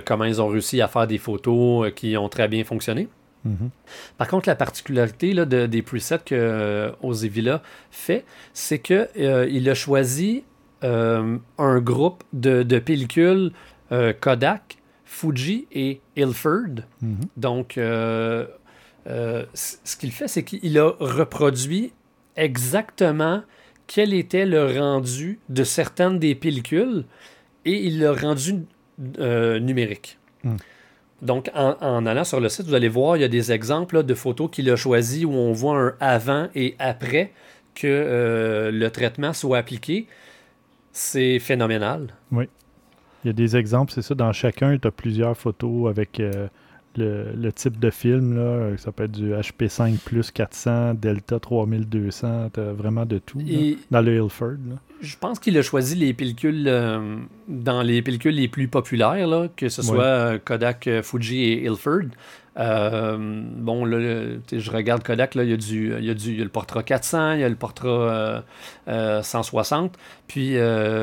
[0.05, 3.09] comment ils ont réussi à faire des photos qui ont très bien fonctionné.
[3.43, 3.70] Mhm.
[4.18, 7.61] Par contre, la particularité là, de- des presets que euh, Ozevilla
[7.91, 10.45] fait, c'est qu'il il a choisi
[10.84, 13.52] euh, un groupe de, de pellicules
[13.92, 16.84] euh, Kodak, Fuji et Ilford.
[17.02, 17.20] Mhm.
[17.38, 18.46] Donc, euh,
[19.06, 21.94] ce qu'il fait, c'est qu'il a reproduit
[22.36, 23.44] exactement
[23.88, 27.06] quel était le rendu de certaines des pellicules
[27.64, 28.66] et il l'a rendu
[28.98, 30.18] numérique.
[30.44, 30.56] Mm.
[31.22, 33.96] Donc, en, en allant sur le site, vous allez voir, il y a des exemples
[33.96, 37.32] là, de photos qu'il a choisi où on voit un avant et après
[37.76, 40.08] que le traitement soit appliqué.
[40.98, 42.08] C'est phénoménal.
[42.32, 42.48] Il
[43.26, 44.16] y a des exemples, c'est ça.
[44.16, 46.48] Dans chacun, tu as plusieurs photos avec euh,
[46.98, 48.36] le, le type de film.
[48.36, 48.78] Là.
[48.78, 52.52] Ça peut être du HP5 plus 400, Delta 3200.
[52.54, 53.39] Tu as vraiment de tout.
[53.39, 53.76] là.
[53.91, 54.52] Dans le Ilford.
[54.70, 54.76] là.
[55.02, 57.18] Je pense qu'il a choisi les pellicules euh,
[57.48, 60.04] dans les pellicules les plus populaires, là, que ce soit Ouais.
[60.04, 62.06] euh, Kodak, euh, Fuji et Ilford.
[62.58, 63.18] Euh,
[63.58, 63.98] bon, là,
[64.52, 66.43] je regarde Kodak, là, il y, a du, il, y a du, il y a
[66.46, 68.41] le Portra 400, il y a le Portra euh,
[68.88, 69.98] euh, 160.
[70.28, 70.56] Puis,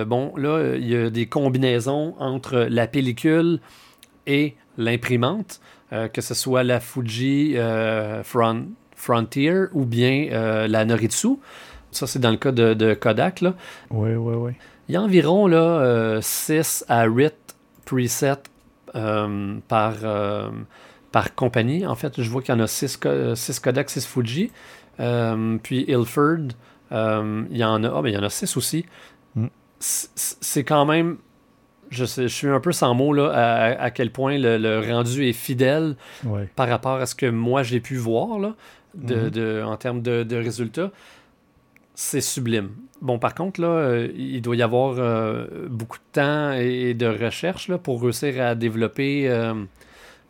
[0.06, 3.60] bon, là, il y a des combinaisons entre la pellicule
[4.26, 5.60] et l'imprimante,
[5.92, 8.66] euh, que ce soit la Fuji euh, Front-
[8.96, 11.36] Frontier ou bien euh, la Noritsu.
[11.90, 13.40] Ça, c'est dans le cas de, de Kodak.
[13.42, 13.54] Là.
[13.90, 14.52] Oui, oui, oui.
[14.88, 17.34] Il y a environ là, 6 à 8
[17.84, 18.32] presets
[19.68, 19.94] par,
[21.12, 21.86] par compagnie.
[21.86, 22.96] En fait, je vois qu'il y en a 6
[23.62, 24.50] Kodak, 6 Fuji.
[25.62, 26.48] Puis Ilford,
[26.90, 28.84] il y en a, ah, ben, il y en a 6 aussi.
[29.34, 29.46] Mm.
[29.78, 31.18] C- C'est quand même.
[31.92, 34.80] Je, sais, je suis un peu sans mots là, à, à quel point le, le
[34.80, 36.48] rendu est fidèle Ouais.
[36.56, 38.54] par rapport à ce que moi j'ai pu voir là,
[38.94, 39.30] de, Mhm.
[39.30, 40.90] de- en termes de, de résultats,
[41.94, 42.70] c'est sublime.
[43.02, 47.06] Bon, par contre, là, euh, il doit y avoir euh, beaucoup de temps et de
[47.06, 49.54] recherche là, pour réussir à développer euh,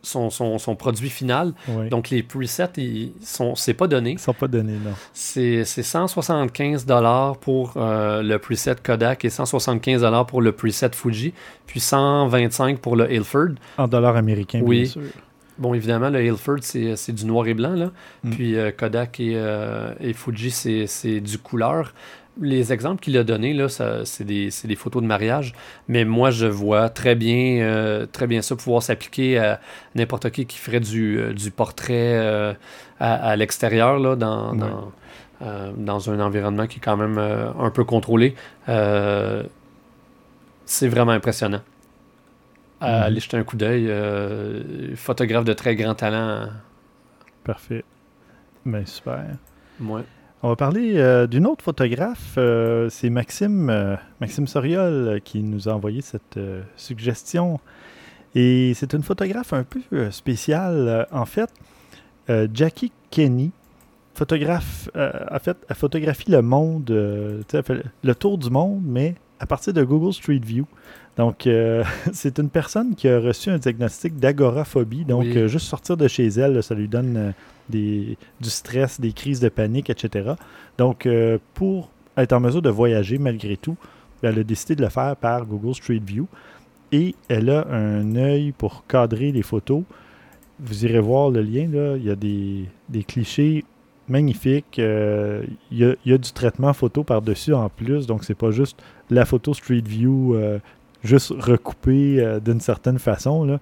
[0.03, 1.53] son, son, son produit final.
[1.68, 1.88] Oui.
[1.88, 4.12] Donc, les presets, ils sont, c'est pas donné.
[4.12, 4.92] Ils sont pas donnés, non.
[5.12, 6.86] C'est c'est 175
[7.40, 11.32] pour euh, le preset Kodak et 175 pour le preset Fuji,
[11.66, 13.55] puis 125 pour le Ilford.
[13.78, 14.82] En dollars américains, Oui.
[14.82, 15.03] bien sûr.
[15.59, 17.90] Bon, évidemment, le Ilford, c'est du noir et blanc, là.
[18.24, 18.30] Mm.
[18.30, 21.94] Puis euh, Kodak et, euh, et Fuji, c'est du couleur.
[22.40, 25.52] Les exemples qu'il a donnés, là, c'est des, photos de mariage.
[25.86, 29.60] Mais moi, je vois très bien, euh, très bien ça pouvoir s'appliquer à
[29.94, 32.54] n'importe qui qui ferait du, euh, du portrait euh,
[32.98, 34.58] à, à l'extérieur, là, dans, Ouais.
[34.60, 34.92] dans,
[35.42, 38.34] euh, dans un environnement qui est quand même un peu contrôlé.
[40.64, 41.60] C'est vraiment impressionnant.
[42.80, 43.02] À Mhm.
[43.04, 43.92] aller jeter un coup d'œil.
[44.96, 46.48] photographe de très grand talent.
[47.44, 47.84] Parfait.
[48.64, 49.22] Ben, super.
[49.78, 50.02] Moi.
[50.45, 52.34] On va parler euh, d'une autre photographe.
[52.36, 56.38] euh, c'est Maxime, euh, Maxime Soriol qui nous a envoyé cette
[56.76, 57.61] suggestion.
[58.34, 61.07] Et c'est une photographe un peu spéciale.
[61.12, 61.51] En fait,
[62.53, 63.53] Jackie Kenny,
[64.14, 69.84] photographe, en fait, elle photographie le monde, le tour du monde, mais à partir de
[69.84, 70.64] Google Street View.
[71.16, 75.04] Donc, euh, c'est une personne qui a reçu un diagnostic d'agoraphobie.
[75.04, 75.36] Donc, Oui.
[75.36, 77.30] euh, juste sortir de chez elle, là, ça lui donne euh,
[77.68, 80.32] des, du stress, des crises de panique, etc.
[80.78, 81.06] Donc,
[81.54, 83.76] pour être en mesure de voyager malgré tout,
[84.22, 86.26] elle a décidé de le faire par Google Street View.
[86.92, 89.82] Et elle a un œil pour cadrer les photos.
[90.60, 91.96] Vous irez voir le lien, là.
[91.96, 93.64] Il y a des, des clichés
[94.08, 94.76] magnifiques.
[94.78, 94.82] Il,
[95.78, 98.06] y a, il y a du traitement photo par-dessus en plus.
[98.06, 100.36] Donc, c'est pas juste la photo Street View
[101.03, 103.44] juste recoupée euh, d'une certaine façon.
[103.44, 103.59] Là.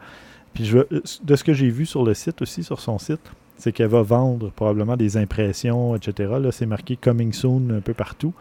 [0.55, 0.89] Puis, je, veux-
[1.23, 3.21] de ce que j'ai vu sur le site aussi, sur son site,
[3.57, 6.33] c'est qu'elle va vendre probablement des impressions, etc.
[6.41, 8.33] Là, c'est marqué Coming Soon un peu partout.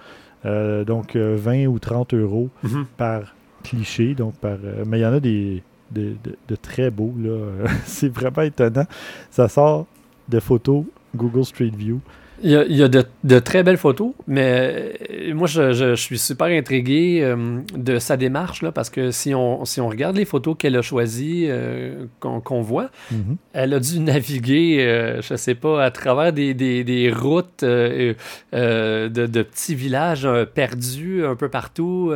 [0.45, 2.50] Euh, donc, euh, 20 ou 30 euros
[2.97, 4.16] par cliché.
[4.16, 7.14] Donc par, euh, mais il y en a des de, de- de très beaux.
[7.86, 8.86] c'est vraiment étonnant.
[9.30, 9.86] Ça sort
[10.30, 10.86] de photos
[11.16, 12.00] Google Street View.
[12.42, 15.74] Il y a, il y a de, de très belles photos, mais euh, moi, je,
[15.74, 19.82] je- je suis super intrigué euh, de sa démarche, là, parce que si on, si
[19.82, 23.36] on regarde les photos qu'elle a choisies, euh, qu'on voit, Mhm.
[23.54, 28.16] elle a dû naviguer, euh, je sais pas, à travers des, des- des routes de,
[28.54, 32.14] de petits villages perdus un peu partout.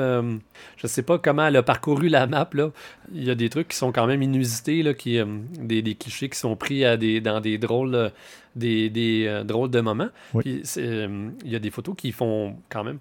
[0.77, 2.49] Je sais pas comment elle a parcouru la map.
[2.53, 2.71] Là.
[3.13, 5.25] Il y a des trucs qui sont quand même inusités, là, qui, euh,
[5.59, 8.09] des, des clichés qui sont pris à des, dans des drôles, euh,
[8.55, 10.09] des, des, euh, drôles de moments.
[10.33, 10.43] Oui.
[10.43, 12.99] Puis euh, il y a des photos qui font quand même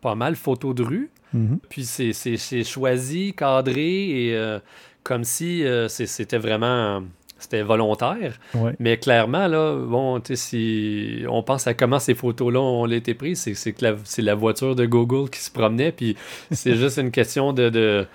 [0.00, 1.10] pas mal photos de rue.
[1.32, 1.58] Mhm.
[1.68, 4.58] Puis c'est- c'est c'est choisi, cadré, et
[5.02, 7.02] comme si c'était vraiment...
[7.42, 8.38] C'était volontaire.
[8.54, 8.74] Ouais.
[8.78, 13.72] Mais clairement, là, bon, si on pense à comment ces photos-là ont été prises, c'est
[13.72, 16.16] que la- c'est la voiture de Google qui se promenait, puis
[16.52, 18.06] c'est juste une question de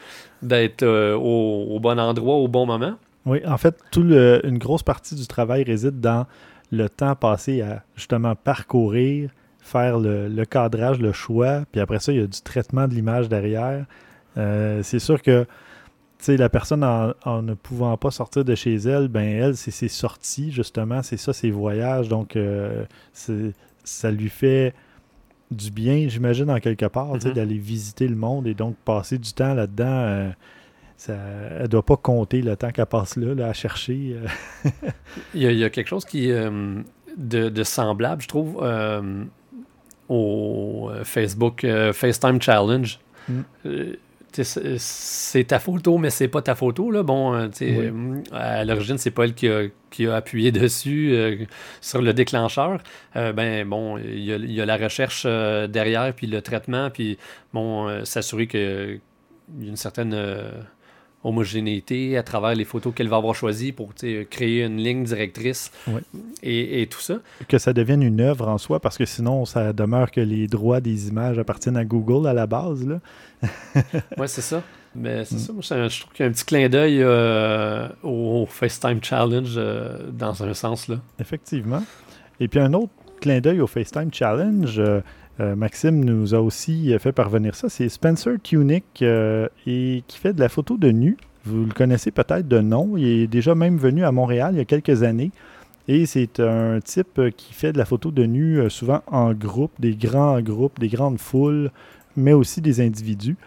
[0.41, 2.93] d'être euh, au, au bon endroit au bon moment.
[3.25, 6.25] Oui, en fait, tout le- une grosse partie du travail réside dans
[6.71, 12.11] le temps passé à justement parcourir, faire le, le cadrage, le choix, puis après ça,
[12.13, 13.85] il y a du traitement de l'image derrière.
[14.37, 15.45] Euh, c'est sûr que
[16.25, 19.71] sais, la personne en, en ne pouvant pas sortir de chez elle, ben elle, c'est
[19.71, 22.07] ses sorties, justement, c'est ça, ses voyages.
[22.09, 22.85] Donc, euh,
[23.83, 24.73] ça lui fait
[25.51, 27.33] du bien, j'imagine, en quelque part, Mhm.
[27.33, 29.85] d'aller visiter le monde et donc passer du temps là-dedans.
[29.85, 30.29] euh,
[30.97, 31.13] ça,
[31.59, 34.15] elle doit pas compter le temps qu'elle passe là, là, à chercher.
[34.15, 34.69] euh.
[35.35, 36.81] Il y a, il y a quelque chose qui euh,
[37.15, 38.57] de, de semblable, je trouve,
[40.09, 42.99] au Facebook FaceTime Challenge.
[43.29, 43.41] Mm.
[44.43, 46.91] C'est- ta photo, mais c'est pas ta photo.
[46.91, 47.03] Là.
[47.03, 47.67] Bon, euh, Oui.
[47.71, 51.37] euh, à l'origine, c'est pas elle qui a, qui a appuyé dessus euh,
[51.81, 52.79] sur le déclencheur.
[53.15, 56.89] Euh, ben bon, il y a, il y a la recherche derrière, puis le traitement,
[56.89, 57.17] puis
[57.53, 58.99] bon, s'assurer qu'il
[59.61, 60.13] y a une certaine
[61.27, 65.71] homogénéité à travers les photos qu'elle va avoir choisies pour créer une ligne directrice
[66.43, 67.15] et, et tout ça.
[67.47, 70.81] que ça devienne une œuvre en soi, parce que sinon, ça demeure que les droits
[70.81, 72.85] des images appartiennent à Google à la base.
[74.17, 74.63] Ouais, c'est ça.
[74.95, 75.39] Mais c'est Mm.
[75.39, 78.41] ça, moi, c'est un- je trouve qu'il y a un petit clin d'œil euh, au,
[78.41, 80.87] au FaceTime Challenge euh, dans un sens.
[80.87, 80.95] là.
[81.19, 81.83] Effectivement.
[82.39, 85.01] Et puis un autre clin d'œil au FaceTime Challenge, euh,
[85.39, 90.17] euh, Maxime nous a aussi euh, fait parvenir ça, c'est Spencer Tunick euh, et qui
[90.17, 91.17] fait de la photo de nu.
[91.45, 92.97] Vous le connaissez peut-être de nom.
[92.97, 95.31] Il est déjà même venu à Montréal il y a quelques années.
[95.87, 99.71] Et c'est un type qui fait de la photo de nu euh, souvent en groupe,
[99.79, 101.71] des grands groupes, des grandes foules,
[102.15, 103.37] mais aussi des individus.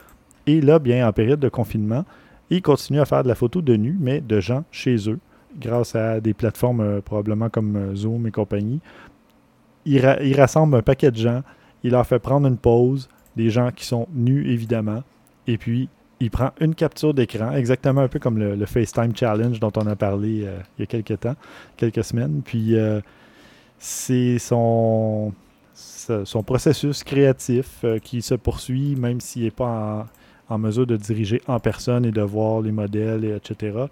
[0.47, 2.05] Et là, bien, en période de confinement,
[2.49, 5.18] il continue à faire de la photo de nu, mais de gens chez eux,
[5.61, 8.80] grâce à des plateformes probablement comme Zoom et compagnie.
[9.84, 11.43] Il rassemble un paquet de gens,
[11.83, 15.03] il leur fait prendre une pause, des gens qui sont nus évidemment,
[15.47, 15.89] et puis
[16.20, 19.97] il prend une capture d'écran, exactement un peu comme le, FaceTime Challenge dont on a
[19.97, 21.35] parlé euh, il y a quelques temps,
[21.78, 22.43] quelques semaines.
[22.45, 23.01] Puis euh,
[23.78, 25.33] c'est son,
[26.45, 30.07] processus créatif euh, qui se poursuit, même s'il n'est pas
[30.51, 33.87] en, mesure de diriger en personne et de voir les modèles, et etc.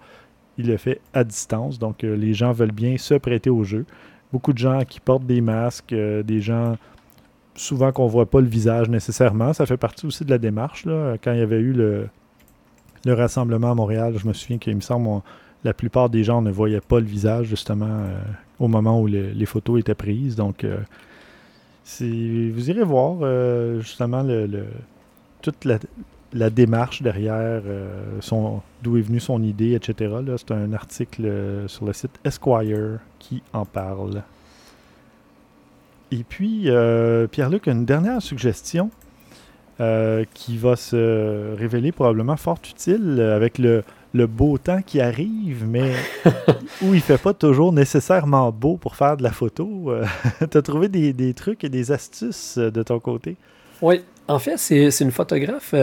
[0.59, 1.79] Il le fait à distance.
[1.79, 3.85] Donc les gens veulent bien se prêter au jeu.
[4.31, 6.77] Beaucoup de gens qui portent des masques, des gens
[7.59, 9.53] souvent qu'on ne voit pas le visage nécessairement.
[9.53, 10.85] Ça fait partie aussi de la démarche.
[10.85, 12.07] Quand il y avait eu le,
[13.05, 15.21] le rassemblement à Montréal, je me souviens qu'il me semble
[15.63, 18.17] la plupart des gens ne voyaient pas le visage justement euh,
[18.59, 20.35] au moment où les photos étaient prises.
[20.35, 20.77] Donc, euh,
[21.99, 24.23] vous irez voir euh, justement
[25.41, 25.65] toute
[26.33, 27.61] la, démarche derrière
[28.83, 30.15] d'où est venue son idée, etc.
[30.37, 34.21] C'est un article sur le site Esquire qui en parle.
[36.11, 36.69] Et puis,
[37.31, 38.91] Pierre-Luc, une dernière suggestion.
[39.81, 43.81] Euh, qui va se révéler probablement fort utile euh, avec le,
[44.13, 45.93] beau temps qui arrive, mais
[46.81, 49.89] où il fait pas toujours nécessairement beau pour faire de la photo.
[49.89, 50.03] Euh,
[50.51, 53.37] tu as trouvé des, trucs et des astuces de ton côté?
[53.81, 55.73] Oui, en fait, c'est une photographe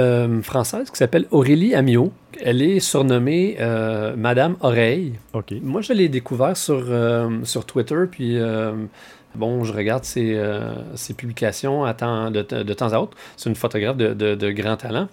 [0.42, 2.12] française qui s'appelle Aurélie Amiot.
[2.42, 3.56] Elle est surnommée
[4.14, 5.14] Madame Oreille.
[5.62, 6.84] Moi, je l'ai découvert sur,
[7.44, 8.38] sur Twitter, puis
[9.36, 10.72] Bon, je regarde ses, euh,
[11.16, 13.16] publications à temps, de, temps à autre.
[13.36, 15.08] C'est une photographe de, grand talent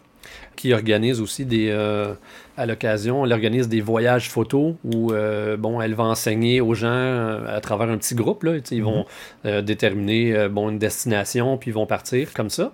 [0.55, 2.13] qui organise aussi des euh,
[2.55, 7.39] à l'occasion, elle organise des voyages photos où euh, bon, elle va enseigner aux gens
[7.47, 8.43] à travers un petit groupe.
[8.43, 9.05] Là, ils vont
[9.43, 9.61] mhm.
[9.61, 12.73] déterminer bon, une destination, puis ils vont partir comme ça.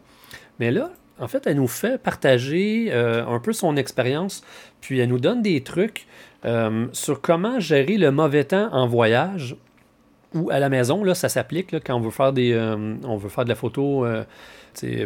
[0.59, 4.43] Mais là, en fait, elle nous fait partager un peu son expérience,
[4.81, 6.05] puis elle nous donne des trucs
[6.91, 9.55] sur comment gérer le mauvais temps en voyage
[10.33, 13.29] ou à la maison, là, ça s'applique quand on veut faire des, euh, on veut
[13.29, 14.23] faire de la photo euh,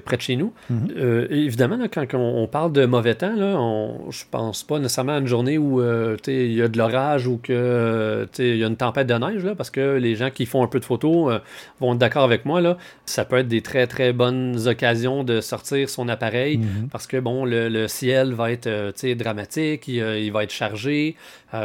[0.05, 0.53] près de chez nous.
[0.69, 0.89] Mhm.
[0.97, 5.19] Euh, évidemment, quand, on, parle de mauvais temps, là, on, je pense pas nécessairement à
[5.19, 9.07] une journée où euh, il y a de l'orage ou qu'il y a une tempête
[9.07, 11.39] de neige, là, parce que les gens qui font un peu de photos euh,
[11.79, 12.61] vont être d'accord avec moi.
[12.61, 12.77] Là.
[13.05, 16.89] Ça peut être des très, très bonnes occasions de sortir son appareil mhm.
[16.91, 18.69] parce que bon, le, ciel va être
[19.15, 21.15] dramatique, il, va être chargé,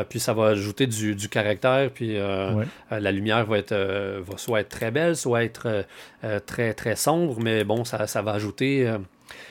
[0.08, 2.16] puis ça va ajouter du, caractère, puis
[2.90, 5.84] la lumière va, être, va soit être très belle, soit être
[6.46, 8.98] très, très sombre, mais bon, ça ça, va ajouter euh,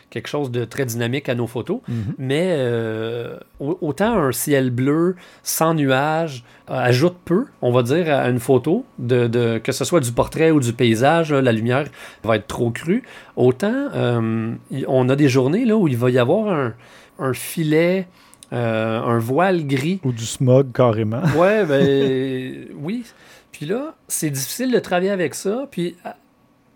[0.10, 1.80] quelque chose de très dynamique à nos photos.
[1.88, 2.14] Mhm.
[2.18, 8.30] Mais euh, autant un ciel bleu sans nuages euh, ajoute peu, on va dire, à
[8.30, 11.88] une photo, de, que ce soit du portrait ou du paysage, la lumière
[12.24, 13.04] va être trop crue.
[13.36, 13.90] Autant
[14.88, 16.72] on a des journées là, où il va y avoir
[17.20, 18.08] un, filet.
[18.52, 20.00] un voile gris.
[20.04, 21.24] Ou du smog carrément.
[21.36, 23.04] Ouais, ben oui.
[23.52, 25.68] Puis là, c'est difficile de travailler avec ça.
[25.72, 25.96] Puis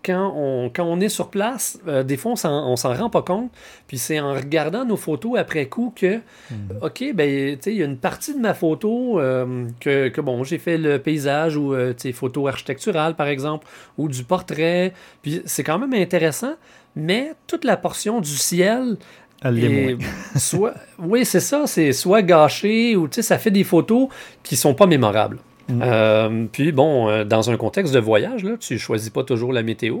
[0.04, 3.50] quand on, quand on est sur place, euh, des fois, on s'en rend pas compte.
[3.86, 6.16] Puis c'est en regardant nos photos après coup que,
[6.50, 6.78] mhm.
[6.82, 10.58] OK, ben, il y a une partie de ma photo euh, que, que, bon, j'ai
[10.58, 13.66] fait le paysage ou, euh, tu sais, photo architecturale, par exemple,
[13.98, 14.92] ou du portrait.
[15.22, 16.54] Puis c'est quand même intéressant,
[16.96, 18.96] mais toute la portion du ciel,
[19.44, 19.96] est
[20.36, 24.08] soit, oui, c'est ça, c'est soit gâché ou, tu sais, ça fait des photos
[24.42, 25.38] qui sont pas mémorables.
[25.68, 25.82] Mm.
[25.82, 29.62] Euh, puis bon, euh, dans un contexte de voyage, là, tu choisis pas toujours la
[29.62, 30.00] météo.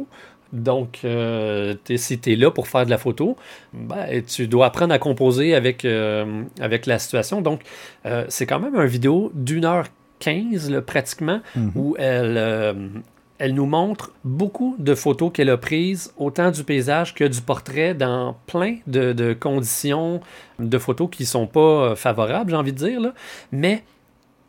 [0.52, 3.36] Donc, euh, si tu es là pour faire de la photo,
[3.72, 5.86] ben, tu dois apprendre à composer avec,
[6.60, 7.40] avec la situation.
[7.40, 7.62] Donc,
[8.28, 9.86] c'est quand même un vidéo d'une heure
[10.18, 11.70] quinze, pratiquement, mm-hmm.
[11.74, 13.02] où elle,
[13.42, 17.92] elle nous montre beaucoup de photos qu'elle a prises, autant du paysage que du portrait,
[17.92, 20.20] dans plein de, conditions
[20.60, 23.00] de photos qui sont pas favorables, j'ai envie de dire.
[23.00, 23.14] Là.
[23.50, 23.82] Mais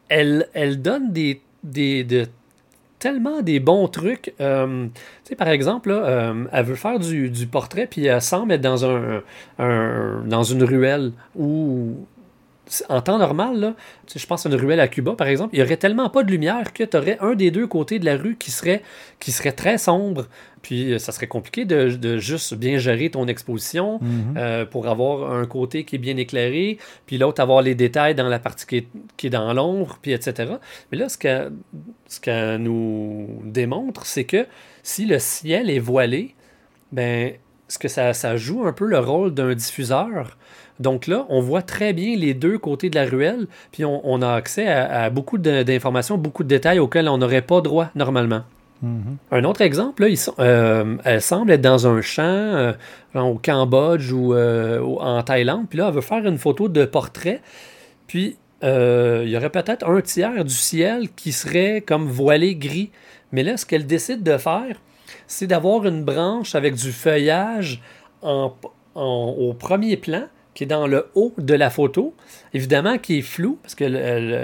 [0.10, 2.28] elle, elle donne des, des de,
[3.04, 4.34] tellement des bons trucs.
[4.40, 4.88] Euh,
[5.38, 9.22] par exemple, euh, elle veut faire du, du, portrait, puis elle semble être dans, un,
[9.60, 11.98] un, dans une ruelle où
[12.90, 13.76] en temps normal, là,
[14.14, 16.32] je pense à une ruelle à Cuba, par exemple, il n'y aurait tellement pas de
[16.32, 18.82] lumière que tu aurais un des deux côtés de la rue qui serait,
[19.20, 20.28] qui serait très sombre.
[20.62, 24.36] Puis euh, ça serait compliqué de, juste bien gérer ton exposition mhm.
[24.38, 28.30] euh, pour avoir un côté qui est bien éclairé, puis l'autre avoir les détails dans
[28.30, 30.54] la partie qui est, qui est dans l'ombre, puis etc.
[30.92, 31.52] Mais là, ce qu'elle
[32.08, 34.48] ce nous démontre, c'est que
[34.84, 36.36] si le ciel est voilé,
[36.92, 37.34] ben,
[37.68, 40.38] ce que ça, ça joue un peu le rôle d'un diffuseur
[40.80, 44.34] donc là, on voit très bien les deux côtés de la ruelle, puis on, a
[44.34, 48.42] accès à, beaucoup d'informations, beaucoup de détails auxquels on n'aurait pas droit normalement.
[48.84, 49.16] Mm-hmm.
[49.32, 50.06] Un autre exemple,
[50.40, 52.74] euh, elle semble être dans un champ euh,
[53.14, 57.42] au Cambodge ou euh, en Thaïlande, puis là, elle veut faire une photo de portrait,
[58.08, 62.92] puis il y aurait peut-être un tiers du ciel qui serait comme voilé gris.
[63.34, 64.78] Mais là, ce qu'elle décide de faire,
[65.28, 67.82] c'est d'avoir une branche avec du feuillage
[68.22, 70.24] au premier plan,
[70.54, 72.16] qui est dans le haut de la photo,
[72.54, 73.94] évidemment qui est flou, parce qu'elle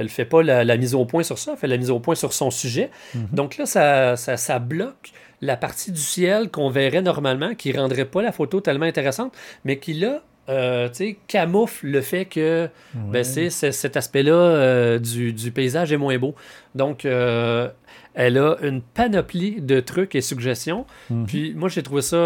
[0.01, 2.16] ne fait pas la, mise au point sur ça, elle fait la mise au point
[2.16, 2.89] sur son sujet.
[3.14, 3.28] Mhm.
[3.34, 8.22] Donc là, ça, ça, bloque la partie du ciel qu'on verrait normalement, qui rendrait pas
[8.22, 9.34] la photo tellement intéressante,
[9.64, 10.89] mais qui là euh,
[11.28, 16.34] camoufle le fait que ben, cet aspect-là euh, du, du, paysage est moins beau.
[16.74, 17.70] Donc, euh,
[18.16, 20.86] elle a une panoplie de trucs et suggestions.
[21.12, 21.26] Mhm.
[21.28, 22.18] Puis moi, j'ai trouvé ça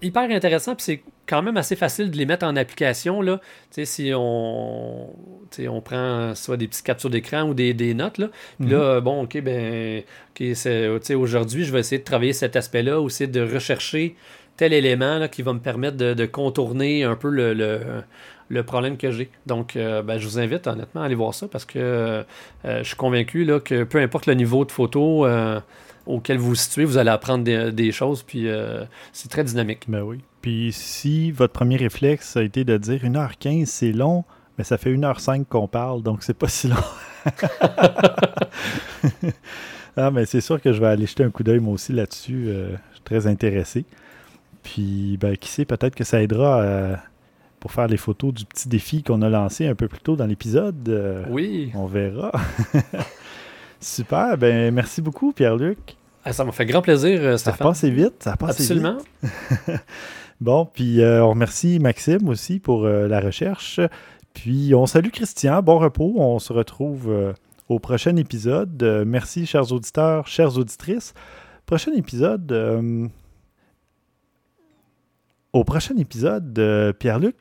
[0.00, 0.74] hyper intéressant.
[0.74, 3.20] Puis c'est quand même assez facile de les mettre en application.
[3.20, 3.40] Là.
[3.70, 5.10] si on,
[5.68, 8.16] on prend soit des petites captures d'écran ou des, notes.
[8.16, 8.28] Là.
[8.58, 9.00] Puis là, mhm.
[9.04, 10.02] bon, OK, ben,
[11.14, 14.16] aujourd'hui, je vais essayer de travailler cet aspect-là, essayer de rechercher
[14.56, 17.52] tel élément qui va me permettre de, contourner un peu le,
[18.48, 19.30] le problème que j'ai.
[19.46, 22.24] Donc, euh, ben, je vous invite honnêtement à aller voir ça parce que euh,
[22.64, 25.60] je suis convaincu là, que peu importe le niveau de photo euh,
[26.06, 28.46] auquel vous vous situez, vous allez apprendre des, choses, puis
[29.12, 29.84] c'est très dynamique.
[29.88, 30.18] Ben oui.
[30.42, 34.24] Puis si votre premier réflexe a été de dire 1h15, c'est long,
[34.58, 36.76] mais ça fait 1h05 qu'on parle, donc c'est pas si long.
[39.96, 42.48] ah, mais c'est sûr que je vais aller jeter un coup d'œil moi aussi là-dessus.
[42.48, 43.86] je suis très intéressé.
[44.64, 46.96] Puis, ben, qui sait, peut-être que ça aidera à
[47.64, 50.26] pour faire les photos du petit défi qu'on a lancé un peu plus tôt dans
[50.26, 50.86] l'épisode.
[50.86, 51.72] Euh, oui.
[51.74, 52.30] On verra.
[53.80, 54.36] Super.
[54.36, 55.96] Ben, merci beaucoup, Pierre-Luc.
[56.26, 57.38] Ah, ça m'a fait grand plaisir, Stéphane.
[57.38, 58.22] Ça a passé vite.
[58.22, 58.98] Ça a Absolument.
[60.42, 63.80] bon, puis euh, on remercie Maxime aussi pour euh, la recherche.
[64.34, 65.62] Puis on salue Christian.
[65.62, 66.16] Bon repos.
[66.18, 67.34] On se retrouve
[67.70, 69.04] au prochain épisode.
[69.06, 71.14] merci, chers auditeurs, chères auditrices.
[71.64, 73.10] Prochain épisode.
[75.54, 77.36] Au prochain épisode, Pierre-Luc,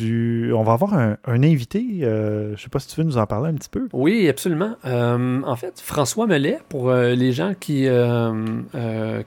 [0.00, 1.84] on va avoir un, invité.
[2.02, 3.88] Euh, je ne sais pas si tu veux nous en parler un petit peu.
[3.92, 4.76] Oui, absolument.
[4.84, 7.88] Euh, en fait, François Mellet, pour euh, les gens qui,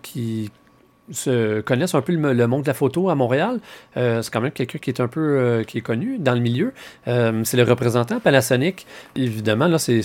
[0.01, 0.51] qui
[1.11, 3.59] se connaissent un peu le, monde de la photo à Montréal,
[3.95, 6.73] c'est quand même quelqu'un qui est un peu qui est connu dans le milieu.
[7.05, 8.85] c'est le représentant Panasonic.
[9.15, 10.01] Évidemment, là, c'est,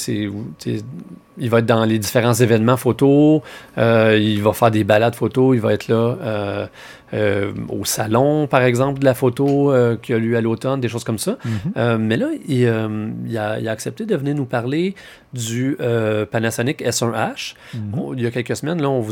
[1.38, 3.42] il va être dans les différents événements photo.
[3.76, 5.54] il va faire des balades photo.
[5.54, 6.68] Il va être là
[7.14, 10.88] euh, au salon, par exemple, de la photo euh, qui a lieu à l'automne, des
[10.88, 11.38] choses comme ça.
[11.44, 11.52] Mhm.
[11.76, 12.66] Euh, mais là, il,
[13.38, 14.94] a, accepté de venir nous parler
[15.32, 15.76] du
[16.30, 17.54] Panasonic S1H.
[17.74, 18.14] Mhm.
[18.16, 19.04] il y a quelques semaines, là, on vous